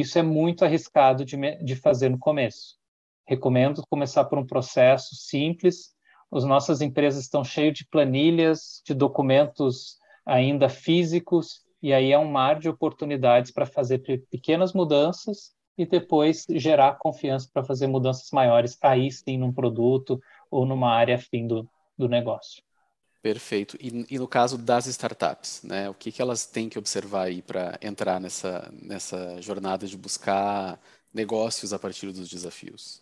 isso 0.00 0.18
é 0.18 0.22
muito 0.22 0.64
arriscado 0.64 1.24
de, 1.24 1.36
de 1.62 1.76
fazer 1.76 2.08
no 2.08 2.18
começo. 2.18 2.76
Recomendo 3.26 3.82
começar 3.88 4.24
por 4.24 4.38
um 4.38 4.46
processo 4.46 5.14
simples. 5.14 5.94
As 6.32 6.44
nossas 6.44 6.80
empresas 6.80 7.22
estão 7.22 7.44
cheias 7.44 7.74
de 7.78 7.86
planilhas, 7.86 8.82
de 8.84 8.92
documentos 8.92 9.96
ainda 10.26 10.68
físicos, 10.68 11.62
e 11.82 11.92
aí 11.92 12.12
é 12.12 12.18
um 12.18 12.30
mar 12.30 12.58
de 12.58 12.68
oportunidades 12.68 13.52
para 13.52 13.66
fazer 13.66 13.98
pequenas 14.30 14.72
mudanças 14.72 15.52
e 15.76 15.86
depois 15.86 16.44
gerar 16.50 16.98
confiança 16.98 17.48
para 17.52 17.62
fazer 17.62 17.86
mudanças 17.86 18.30
maiores, 18.32 18.76
aí 18.82 19.10
sim 19.12 19.38
num 19.38 19.52
produto 19.52 20.20
ou 20.50 20.64
numa 20.64 20.90
área 20.90 21.16
afim 21.16 21.46
do, 21.46 21.68
do 21.96 22.08
negócio. 22.08 22.62
Perfeito. 23.24 23.78
E, 23.80 24.04
e, 24.10 24.18
no 24.18 24.28
caso 24.28 24.58
das 24.58 24.84
startups, 24.84 25.62
né, 25.62 25.88
o 25.88 25.94
que, 25.94 26.12
que 26.12 26.20
elas 26.20 26.44
têm 26.44 26.68
que 26.68 26.78
observar 26.78 27.22
aí 27.22 27.40
para 27.40 27.78
entrar 27.80 28.20
nessa, 28.20 28.70
nessa 28.82 29.40
jornada 29.40 29.86
de 29.86 29.96
buscar 29.96 30.78
negócios 31.10 31.72
a 31.72 31.78
partir 31.78 32.12
dos 32.12 32.28
desafios? 32.28 33.00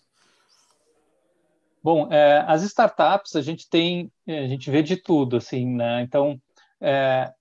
Bom, 1.82 2.06
é, 2.12 2.44
as 2.46 2.62
startups 2.62 3.34
a 3.34 3.42
gente 3.42 3.68
tem, 3.68 4.12
a 4.28 4.46
gente 4.46 4.70
vê 4.70 4.80
de 4.80 4.96
tudo, 4.96 5.38
assim, 5.38 5.66
né? 5.66 6.02
Então, 6.02 6.40
é, 6.80 7.32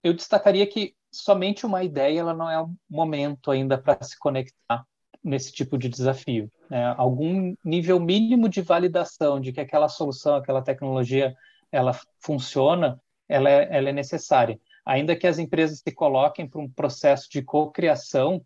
eu 0.00 0.14
destacaria 0.14 0.64
que 0.64 0.94
somente 1.10 1.66
uma 1.66 1.82
ideia 1.82 2.20
ela 2.20 2.34
não 2.34 2.48
é 2.48 2.62
o 2.62 2.72
momento 2.88 3.50
ainda 3.50 3.76
para 3.76 4.00
se 4.00 4.16
conectar 4.16 4.86
nesse 5.24 5.50
tipo 5.52 5.76
de 5.76 5.88
desafio. 5.88 6.48
Né? 6.70 6.94
Algum 6.96 7.56
nível 7.64 7.98
mínimo 7.98 8.48
de 8.48 8.62
validação 8.62 9.40
de 9.40 9.52
que 9.52 9.60
aquela 9.60 9.88
solução, 9.88 10.36
aquela 10.36 10.62
tecnologia, 10.62 11.34
ela 11.72 11.98
funciona, 12.20 13.00
ela 13.28 13.50
é, 13.50 13.68
ela 13.70 13.88
é 13.88 13.92
necessária. 13.92 14.60
Ainda 14.84 15.16
que 15.16 15.26
as 15.26 15.38
empresas 15.38 15.80
se 15.80 15.92
coloquem 15.92 16.48
para 16.48 16.60
um 16.60 16.70
processo 16.70 17.28
de 17.30 17.42
cocriação, 17.42 18.44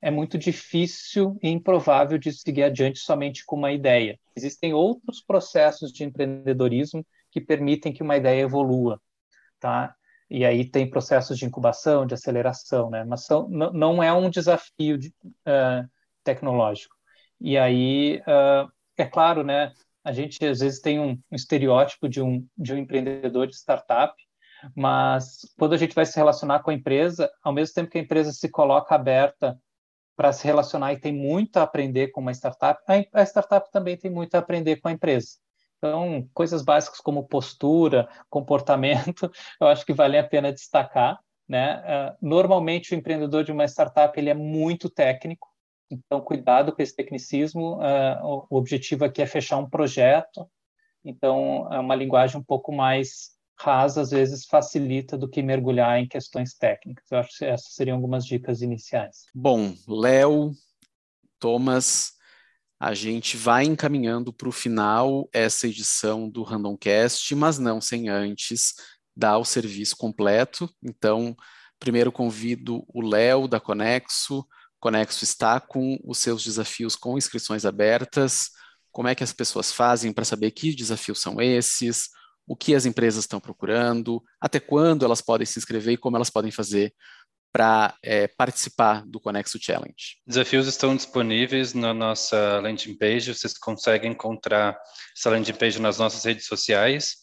é 0.00 0.10
muito 0.10 0.38
difícil 0.38 1.36
e 1.42 1.48
improvável 1.48 2.18
de 2.18 2.32
seguir 2.32 2.62
adiante 2.62 3.00
somente 3.00 3.44
com 3.44 3.56
uma 3.56 3.72
ideia. 3.72 4.18
Existem 4.36 4.72
outros 4.72 5.20
processos 5.20 5.92
de 5.92 6.04
empreendedorismo 6.04 7.04
que 7.30 7.40
permitem 7.40 7.92
que 7.92 8.02
uma 8.02 8.16
ideia 8.16 8.42
evolua, 8.42 9.00
tá? 9.58 9.94
E 10.30 10.44
aí 10.44 10.64
tem 10.64 10.88
processos 10.88 11.38
de 11.38 11.46
incubação, 11.46 12.06
de 12.06 12.14
aceleração, 12.14 12.90
né? 12.90 13.04
Mas 13.04 13.24
são, 13.24 13.48
não 13.48 14.02
é 14.02 14.12
um 14.12 14.30
desafio 14.30 14.96
de, 14.98 15.08
uh, 15.08 15.88
tecnológico. 16.22 16.94
E 17.40 17.56
aí, 17.56 18.18
uh, 18.20 18.70
é 18.96 19.04
claro, 19.04 19.42
né? 19.42 19.72
A 20.08 20.12
gente 20.12 20.42
às 20.42 20.60
vezes 20.60 20.80
tem 20.80 20.98
um, 20.98 21.20
um 21.30 21.36
estereótipo 21.36 22.08
de 22.08 22.22
um, 22.22 22.42
de 22.56 22.72
um 22.72 22.78
empreendedor 22.78 23.46
de 23.46 23.54
startup, 23.54 24.14
mas 24.74 25.40
quando 25.58 25.74
a 25.74 25.76
gente 25.76 25.94
vai 25.94 26.06
se 26.06 26.16
relacionar 26.16 26.60
com 26.60 26.70
a 26.70 26.74
empresa, 26.74 27.30
ao 27.42 27.52
mesmo 27.52 27.74
tempo 27.74 27.90
que 27.90 27.98
a 27.98 28.00
empresa 28.00 28.32
se 28.32 28.48
coloca 28.48 28.94
aberta 28.94 29.60
para 30.16 30.32
se 30.32 30.46
relacionar 30.46 30.94
e 30.94 30.98
tem 30.98 31.12
muito 31.12 31.58
a 31.58 31.62
aprender 31.62 32.08
com 32.08 32.22
uma 32.22 32.32
startup, 32.32 32.80
a 33.12 33.22
startup 33.22 33.70
também 33.70 33.98
tem 33.98 34.10
muito 34.10 34.34
a 34.34 34.38
aprender 34.38 34.76
com 34.76 34.88
a 34.88 34.92
empresa. 34.92 35.36
Então, 35.76 36.26
coisas 36.32 36.62
básicas 36.62 37.00
como 37.00 37.28
postura, 37.28 38.08
comportamento, 38.30 39.30
eu 39.60 39.66
acho 39.68 39.84
que 39.84 39.92
vale 39.92 40.16
a 40.16 40.26
pena 40.26 40.50
destacar. 40.50 41.20
Né? 41.46 41.82
Uh, 41.82 42.16
normalmente, 42.26 42.94
o 42.94 42.96
empreendedor 42.96 43.44
de 43.44 43.52
uma 43.52 43.66
startup 43.66 44.18
ele 44.18 44.30
é 44.30 44.34
muito 44.34 44.88
técnico, 44.88 45.48
então 45.90 46.20
cuidado 46.20 46.72
com 46.72 46.82
esse 46.82 46.94
tecnicismo. 46.94 47.76
Uh, 47.76 48.46
o 48.50 48.56
objetivo 48.56 49.04
aqui 49.04 49.22
é 49.22 49.26
fechar 49.26 49.58
um 49.58 49.68
projeto, 49.68 50.48
então 51.04 51.72
é 51.72 51.78
uma 51.78 51.94
linguagem 51.94 52.38
um 52.38 52.44
pouco 52.44 52.72
mais 52.72 53.36
rasa, 53.58 54.02
às 54.02 54.10
vezes 54.10 54.46
facilita 54.46 55.18
do 55.18 55.28
que 55.28 55.42
mergulhar 55.42 55.98
em 55.98 56.06
questões 56.06 56.54
técnicas. 56.54 57.10
Eu 57.10 57.18
acho 57.18 57.38
que 57.38 57.44
essas 57.44 57.74
seriam 57.74 57.96
algumas 57.96 58.24
dicas 58.24 58.62
iniciais. 58.62 59.26
Bom, 59.34 59.74
Léo, 59.86 60.52
Thomas, 61.40 62.12
a 62.78 62.94
gente 62.94 63.36
vai 63.36 63.64
encaminhando 63.64 64.32
para 64.32 64.48
o 64.48 64.52
final 64.52 65.28
essa 65.32 65.66
edição 65.66 66.28
do 66.28 66.44
Randomcast, 66.44 67.34
mas 67.34 67.58
não 67.58 67.80
sem 67.80 68.08
antes 68.08 68.74
dar 69.16 69.38
o 69.38 69.44
serviço 69.44 69.96
completo. 69.96 70.72
Então, 70.80 71.36
primeiro 71.80 72.12
convido 72.12 72.84
o 72.86 73.00
Léo 73.00 73.48
da 73.48 73.58
Conexo. 73.58 74.46
Conexo 74.80 75.24
está 75.24 75.60
com 75.60 75.98
os 76.04 76.18
seus 76.18 76.44
desafios 76.44 76.94
com 76.94 77.18
inscrições 77.18 77.64
abertas. 77.64 78.50
Como 78.92 79.08
é 79.08 79.14
que 79.14 79.24
as 79.24 79.32
pessoas 79.32 79.72
fazem 79.72 80.12
para 80.12 80.24
saber 80.24 80.50
que 80.52 80.74
desafios 80.74 81.20
são 81.20 81.40
esses? 81.40 82.08
O 82.46 82.56
que 82.56 82.74
as 82.74 82.86
empresas 82.86 83.24
estão 83.24 83.40
procurando? 83.40 84.22
Até 84.40 84.58
quando 84.60 85.04
elas 85.04 85.20
podem 85.20 85.46
se 85.46 85.58
inscrever 85.58 85.94
e 85.94 85.98
como 85.98 86.16
elas 86.16 86.30
podem 86.30 86.50
fazer 86.50 86.94
para 87.52 87.96
é, 88.02 88.28
participar 88.28 89.04
do 89.06 89.20
Conexo 89.20 89.58
Challenge? 89.60 89.94
Desafios 90.26 90.66
estão 90.66 90.94
disponíveis 90.94 91.74
na 91.74 91.92
nossa 91.92 92.60
landing 92.60 92.96
page. 92.96 93.34
Vocês 93.34 93.56
conseguem 93.58 94.12
encontrar 94.12 94.78
essa 95.16 95.30
landing 95.30 95.54
page 95.54 95.80
nas 95.80 95.98
nossas 95.98 96.24
redes 96.24 96.46
sociais. 96.46 97.16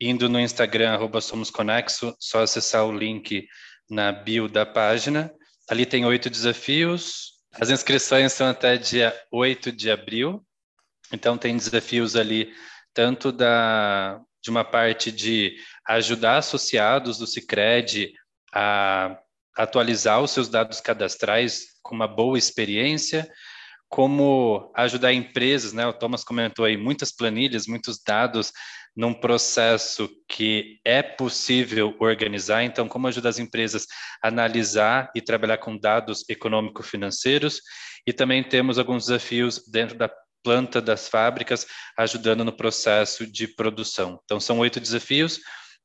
Indo 0.00 0.28
no 0.28 0.40
Instagram, 0.40 0.92
arroba 0.92 1.20
SomosConexo, 1.20 2.14
só 2.18 2.42
acessar 2.42 2.84
o 2.84 2.96
link 2.96 3.46
na 3.88 4.12
bio 4.12 4.48
da 4.48 4.66
página. 4.66 5.32
Ali 5.68 5.86
tem 5.86 6.04
oito 6.04 6.28
desafios. 6.28 7.34
As 7.52 7.70
inscrições 7.70 8.32
são 8.32 8.48
até 8.48 8.76
dia 8.76 9.14
8 9.30 9.72
de 9.72 9.90
abril. 9.90 10.44
Então, 11.12 11.38
tem 11.38 11.56
desafios 11.56 12.16
ali, 12.16 12.52
tanto 12.92 13.30
da, 13.30 14.20
de 14.42 14.50
uma 14.50 14.64
parte 14.64 15.12
de 15.12 15.56
ajudar 15.86 16.38
associados 16.38 17.18
do 17.18 17.26
Cicred 17.26 18.12
a 18.52 19.18
atualizar 19.56 20.20
os 20.20 20.32
seus 20.32 20.48
dados 20.48 20.80
cadastrais 20.80 21.74
com 21.82 21.94
uma 21.94 22.08
boa 22.08 22.36
experiência, 22.36 23.30
como 23.94 24.72
ajudar 24.74 25.12
empresas, 25.12 25.72
né? 25.72 25.86
O 25.86 25.92
Thomas 25.92 26.24
comentou 26.24 26.64
aí 26.64 26.76
muitas 26.76 27.12
planilhas, 27.12 27.68
muitos 27.68 28.02
dados 28.04 28.50
num 28.96 29.14
processo 29.14 30.10
que 30.28 30.80
é 30.84 31.00
possível 31.00 31.94
organizar. 32.00 32.64
Então, 32.64 32.88
como 32.88 33.06
ajudar 33.06 33.28
as 33.28 33.38
empresas 33.38 33.86
a 34.20 34.26
analisar 34.26 35.12
e 35.14 35.20
trabalhar 35.20 35.58
com 35.58 35.78
dados 35.78 36.28
econômico-financeiros? 36.28 37.60
E 38.04 38.12
também 38.12 38.42
temos 38.42 38.80
alguns 38.80 39.06
desafios 39.06 39.62
dentro 39.70 39.96
da 39.96 40.10
planta 40.42 40.82
das 40.82 41.08
fábricas, 41.08 41.64
ajudando 41.96 42.44
no 42.44 42.52
processo 42.52 43.24
de 43.24 43.46
produção. 43.46 44.18
Então, 44.24 44.40
são 44.40 44.58
oito 44.58 44.80
desafios. 44.80 45.38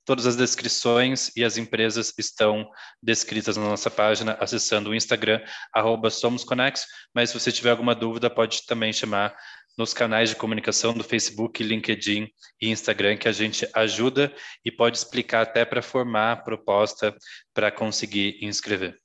Todas 0.10 0.26
as 0.26 0.36
descrições 0.36 1.32
e 1.36 1.44
as 1.44 1.56
empresas 1.56 2.12
estão 2.18 2.68
descritas 3.00 3.58
na 3.58 3.64
nossa 3.66 3.92
página, 3.92 4.36
acessando 4.40 4.90
o 4.90 4.96
Instagram, 4.96 5.40
arroba 5.72 6.10
SomosConex, 6.10 6.84
mas 7.14 7.30
se 7.30 7.40
você 7.40 7.52
tiver 7.52 7.70
alguma 7.70 7.94
dúvida, 7.94 8.28
pode 8.28 8.66
também 8.66 8.92
chamar 8.92 9.38
nos 9.78 9.94
canais 9.94 10.30
de 10.30 10.36
comunicação 10.36 10.96
do 10.96 11.04
Facebook, 11.04 11.62
LinkedIn 11.62 12.28
e 12.60 12.70
Instagram, 12.72 13.18
que 13.18 13.28
a 13.28 13.32
gente 13.32 13.70
ajuda 13.72 14.34
e 14.66 14.72
pode 14.72 14.98
explicar 14.98 15.44
até 15.44 15.64
para 15.64 15.84
formar 15.84 16.32
a 16.32 16.38
proposta 16.38 17.16
para 17.54 17.70
conseguir 17.70 18.44
inscrever. 18.44 19.00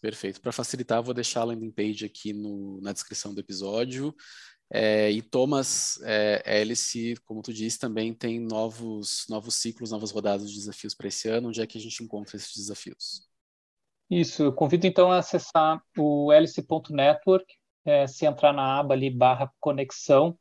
Perfeito. 0.00 0.40
Para 0.40 0.52
facilitar, 0.52 1.02
vou 1.02 1.14
deixar 1.14 1.40
a 1.40 1.44
landing 1.46 1.72
page 1.72 2.04
aqui 2.04 2.32
no, 2.32 2.80
na 2.80 2.92
descrição 2.92 3.34
do 3.34 3.40
episódio. 3.40 4.14
É, 4.70 5.10
e 5.10 5.22
Thomas 5.22 5.98
é, 6.02 6.42
Hélice, 6.44 7.16
como 7.24 7.40
tu 7.42 7.52
disse, 7.52 7.78
também 7.78 8.12
tem 8.12 8.38
novos, 8.38 9.24
novos 9.28 9.54
ciclos, 9.54 9.90
novas 9.90 10.10
rodadas 10.10 10.50
de 10.50 10.56
desafios 10.56 10.94
para 10.94 11.08
esse 11.08 11.28
ano. 11.28 11.48
Onde 11.48 11.62
é 11.62 11.66
que 11.66 11.78
a 11.78 11.80
gente 11.80 12.02
encontra 12.02 12.36
esses 12.36 12.54
desafios? 12.54 13.26
Isso, 14.10 14.42
eu 14.42 14.52
convido 14.52 14.86
então 14.86 15.10
a 15.12 15.18
acessar 15.18 15.82
o 15.96 16.32
hélice.network, 16.32 17.46
é, 17.84 18.06
se 18.06 18.26
entrar 18.26 18.52
na 18.52 18.78
aba 18.78 18.94
ali, 18.94 19.10
barra 19.10 19.52
conexão, 19.60 20.38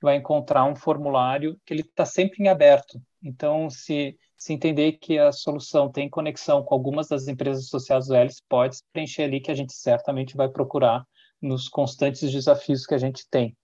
vai 0.00 0.16
encontrar 0.16 0.64
um 0.64 0.74
formulário 0.74 1.60
que 1.64 1.74
ele 1.74 1.82
está 1.82 2.06
sempre 2.06 2.42
em 2.42 2.48
aberto. 2.48 3.00
Então, 3.22 3.68
se, 3.68 4.16
se 4.36 4.52
entender 4.52 4.92
que 4.92 5.18
a 5.18 5.32
solução 5.32 5.90
tem 5.90 6.08
conexão 6.08 6.62
com 6.62 6.74
algumas 6.74 7.08
das 7.08 7.28
empresas 7.28 7.66
associadas 7.66 8.10
ao 8.10 8.16
Hélice, 8.16 8.42
pode 8.48 8.78
preencher 8.92 9.24
ali 9.24 9.40
que 9.40 9.50
a 9.50 9.54
gente 9.54 9.74
certamente 9.74 10.36
vai 10.36 10.48
procurar 10.48 11.04
nos 11.40 11.68
constantes 11.68 12.30
desafios 12.30 12.86
que 12.86 12.94
a 12.94 12.98
gente 12.98 13.26
tem. 13.30 13.54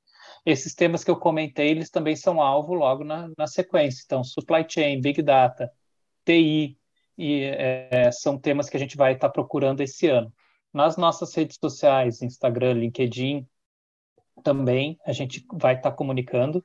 Esses 0.46 0.74
temas 0.74 1.02
que 1.02 1.11
eu 1.11 1.16
comentei, 1.16 1.70
eles 1.70 1.90
também 1.90 2.14
são 2.14 2.40
alvo 2.40 2.72
logo 2.72 3.02
na, 3.02 3.28
na 3.37 3.48
sequência. 3.48 4.02
Então, 4.06 4.22
supply 4.22 4.64
chain, 4.68 5.00
big 5.00 5.20
data, 5.20 5.68
TI, 6.24 6.78
e 7.18 7.42
é, 7.42 8.11
são 8.12 8.38
temas 8.38 8.70
que 8.70 8.76
a 8.76 8.80
gente 8.80 8.96
vai 8.96 9.14
estar 9.14 9.28
tá 9.28 9.32
procurando 9.32 9.80
esse 9.80 10.06
ano. 10.06 10.32
Nas 10.72 10.96
nossas 10.96 11.35
redes 11.35 11.59
sociais, 11.61 12.23
Instagram, 12.23 12.75
LinkedIn, 12.75 13.44
também 14.44 14.96
a 15.04 15.12
gente 15.12 15.44
vai 15.52 15.75
estar 15.75 15.90
tá 15.90 15.96
comunicando. 15.96 16.64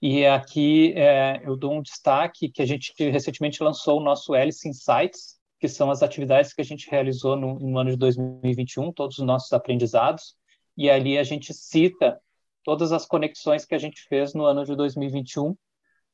E 0.00 0.24
aqui 0.24 0.94
é, 0.96 1.42
eu 1.44 1.56
dou 1.56 1.74
um 1.74 1.82
destaque 1.82 2.48
que 2.48 2.62
a 2.62 2.66
gente 2.66 2.92
recentemente 3.10 3.62
lançou 3.62 4.00
o 4.00 4.02
nosso 4.02 4.32
Alice 4.32 4.66
Insights, 4.66 5.38
que 5.60 5.68
são 5.68 5.90
as 5.90 6.02
atividades 6.02 6.52
que 6.52 6.60
a 6.60 6.64
gente 6.64 6.90
realizou 6.90 7.36
no, 7.36 7.58
no 7.58 7.78
ano 7.78 7.90
de 7.90 7.96
2021, 7.96 8.90
todos 8.92 9.18
os 9.18 9.24
nossos 9.26 9.52
aprendizados. 9.52 10.34
E 10.76 10.88
ali 10.88 11.18
a 11.18 11.22
gente 11.22 11.52
cita 11.52 12.18
todas 12.64 12.92
as 12.92 13.06
conexões 13.06 13.64
que 13.64 13.74
a 13.74 13.78
gente 13.78 14.02
fez 14.08 14.34
no 14.34 14.44
ano 14.44 14.64
de 14.64 14.74
2021, 14.74 15.56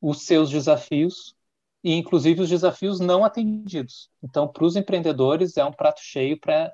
os 0.01 0.23
seus 0.23 0.51
desafios 0.51 1.35
e 1.83 1.95
inclusive 1.95 2.43
os 2.43 2.49
desafios 2.49 3.01
não 3.01 3.25
atendidos. 3.25 4.11
Então, 4.23 4.49
para 4.49 4.65
os 4.65 4.77
empreendedores 4.77 5.57
é 5.57 5.65
um 5.65 5.73
prato 5.73 6.01
cheio 6.03 6.39
para 6.39 6.73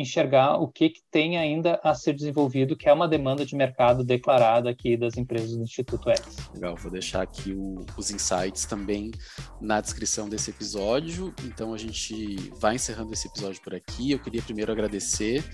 enxergar 0.00 0.56
o 0.56 0.66
que, 0.66 0.90
que 0.90 1.00
tem 1.10 1.38
ainda 1.38 1.80
a 1.82 1.94
ser 1.94 2.14
desenvolvido, 2.14 2.76
que 2.76 2.88
é 2.88 2.92
uma 2.92 3.06
demanda 3.06 3.46
de 3.46 3.54
mercado 3.54 4.02
declarada 4.02 4.68
aqui 4.68 4.96
das 4.96 5.16
empresas 5.16 5.56
do 5.56 5.62
Instituto 5.62 6.10
Elis. 6.10 6.50
Legal, 6.52 6.74
vou 6.76 6.90
deixar 6.90 7.22
aqui 7.22 7.52
o, 7.52 7.84
os 7.96 8.10
insights 8.10 8.64
também 8.64 9.12
na 9.60 9.80
descrição 9.80 10.28
desse 10.28 10.50
episódio. 10.50 11.32
Então 11.44 11.72
a 11.72 11.78
gente 11.78 12.50
vai 12.58 12.74
encerrando 12.74 13.12
esse 13.12 13.28
episódio 13.28 13.62
por 13.62 13.74
aqui. 13.74 14.10
Eu 14.10 14.18
queria 14.18 14.42
primeiro 14.42 14.72
agradecer 14.72 15.44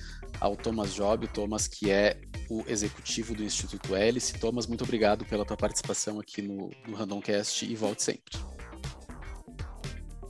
ao 0.41 0.57
Thomas 0.57 0.95
Job, 0.95 1.27
Thomas 1.29 1.67
que 1.67 1.91
é 1.91 2.21
o 2.49 2.65
executivo 2.67 3.35
do 3.35 3.43
Instituto 3.43 3.95
Hélice. 3.95 4.39
Thomas, 4.39 4.67
muito 4.67 4.85
obrigado 4.85 5.25
pela 5.25 5.45
tua 5.45 5.57
participação 5.57 6.19
aqui 6.19 6.43
no, 6.43 6.71
no 6.87 6.97
Randomcast 6.97 7.65
e 7.65 7.75
volte 7.75 8.03
sempre. 8.03 8.39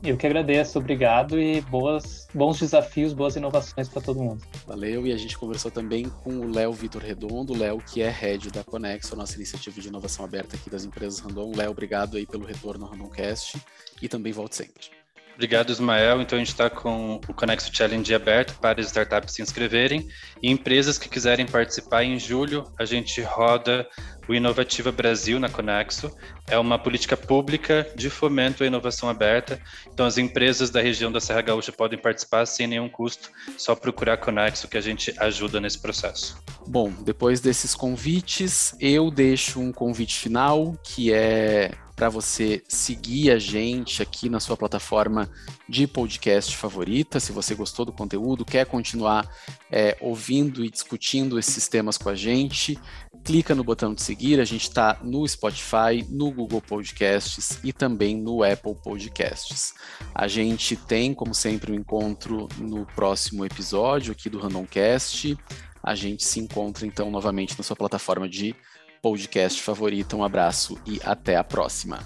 Eu 0.02 0.16
que 0.16 0.26
agradeço, 0.26 0.78
obrigado 0.78 1.38
e 1.38 1.60
boas, 1.60 2.26
bons 2.32 2.58
desafios, 2.58 3.12
boas 3.12 3.36
inovações 3.36 3.86
para 3.86 4.00
todo 4.00 4.18
mundo. 4.18 4.42
Valeu, 4.66 5.06
e 5.06 5.12
a 5.12 5.16
gente 5.16 5.36
conversou 5.36 5.70
também 5.70 6.08
com 6.08 6.38
o 6.38 6.50
Léo 6.50 6.72
Vitor 6.72 7.02
Redondo, 7.02 7.56
Léo 7.56 7.78
que 7.78 8.00
é 8.00 8.08
head 8.08 8.50
da 8.50 8.64
Conexo, 8.64 9.14
nossa 9.14 9.36
iniciativa 9.36 9.78
de 9.78 9.88
inovação 9.88 10.24
aberta 10.24 10.56
aqui 10.56 10.70
das 10.70 10.86
empresas 10.86 11.18
Randon. 11.18 11.52
Léo, 11.54 11.70
obrigado 11.70 12.16
aí 12.16 12.24
pelo 12.26 12.46
retorno 12.46 12.86
ao 12.86 12.92
Randomcast 12.92 13.60
e 14.00 14.08
também 14.08 14.32
volte 14.32 14.56
sempre. 14.56 14.99
Obrigado, 15.40 15.70
Ismael. 15.70 16.20
Então, 16.20 16.36
a 16.36 16.38
gente 16.38 16.50
está 16.50 16.68
com 16.68 17.18
o 17.26 17.32
Conexo 17.32 17.70
Challenge 17.72 18.14
aberto 18.14 18.58
para 18.60 18.78
startups 18.82 19.32
se 19.32 19.40
inscreverem. 19.40 20.06
E 20.42 20.50
empresas 20.50 20.98
que 20.98 21.08
quiserem 21.08 21.46
participar, 21.46 22.04
em 22.04 22.18
julho, 22.18 22.70
a 22.78 22.84
gente 22.84 23.22
roda 23.22 23.88
o 24.28 24.34
Inovativa 24.34 24.92
Brasil 24.92 25.40
na 25.40 25.48
Conexo. 25.48 26.14
É 26.46 26.58
uma 26.58 26.78
política 26.78 27.16
pública 27.16 27.90
de 27.96 28.10
fomento 28.10 28.62
à 28.62 28.66
inovação 28.66 29.08
aberta. 29.08 29.58
Então, 29.90 30.04
as 30.04 30.18
empresas 30.18 30.68
da 30.68 30.82
região 30.82 31.10
da 31.10 31.22
Serra 31.22 31.40
Gaúcha 31.40 31.72
podem 31.72 31.98
participar 31.98 32.44
sem 32.44 32.66
nenhum 32.66 32.90
custo, 32.90 33.30
só 33.56 33.74
procurar 33.74 34.12
a 34.12 34.18
Conexo 34.18 34.68
que 34.68 34.76
a 34.76 34.82
gente 34.82 35.14
ajuda 35.16 35.58
nesse 35.58 35.80
processo. 35.80 36.36
Bom, 36.66 36.92
depois 37.00 37.40
desses 37.40 37.74
convites, 37.74 38.74
eu 38.78 39.10
deixo 39.10 39.58
um 39.58 39.72
convite 39.72 40.18
final, 40.18 40.76
que 40.82 41.14
é 41.14 41.70
para 42.00 42.08
você 42.08 42.62
seguir 42.66 43.30
a 43.30 43.38
gente 43.38 44.02
aqui 44.02 44.30
na 44.30 44.40
sua 44.40 44.56
plataforma 44.56 45.28
de 45.68 45.86
podcast 45.86 46.56
favorita. 46.56 47.20
Se 47.20 47.30
você 47.30 47.54
gostou 47.54 47.84
do 47.84 47.92
conteúdo, 47.92 48.42
quer 48.42 48.64
continuar 48.64 49.28
é, 49.70 49.98
ouvindo 50.00 50.64
e 50.64 50.70
discutindo 50.70 51.38
esses 51.38 51.68
temas 51.68 51.98
com 51.98 52.08
a 52.08 52.14
gente, 52.14 52.78
clica 53.22 53.54
no 53.54 53.62
botão 53.62 53.92
de 53.92 54.00
seguir. 54.00 54.40
A 54.40 54.46
gente 54.46 54.62
está 54.62 54.98
no 55.02 55.28
Spotify, 55.28 56.02
no 56.08 56.30
Google 56.30 56.62
Podcasts 56.62 57.60
e 57.62 57.70
também 57.70 58.16
no 58.16 58.42
Apple 58.42 58.76
Podcasts. 58.82 59.74
A 60.14 60.26
gente 60.26 60.76
tem, 60.76 61.12
como 61.12 61.34
sempre, 61.34 61.70
um 61.70 61.74
encontro 61.74 62.48
no 62.56 62.86
próximo 62.94 63.44
episódio 63.44 64.12
aqui 64.12 64.30
do 64.30 64.38
Randomcast. 64.38 65.36
A 65.82 65.94
gente 65.94 66.24
se 66.24 66.40
encontra 66.40 66.86
então 66.86 67.10
novamente 67.10 67.58
na 67.58 67.62
sua 67.62 67.76
plataforma 67.76 68.26
de 68.26 68.54
podcast 68.54 68.70
podcast 69.02 69.62
favorito. 69.62 70.16
Um 70.16 70.24
abraço 70.24 70.78
e 70.86 71.00
até 71.04 71.36
a 71.36 71.44
próxima. 71.44 72.00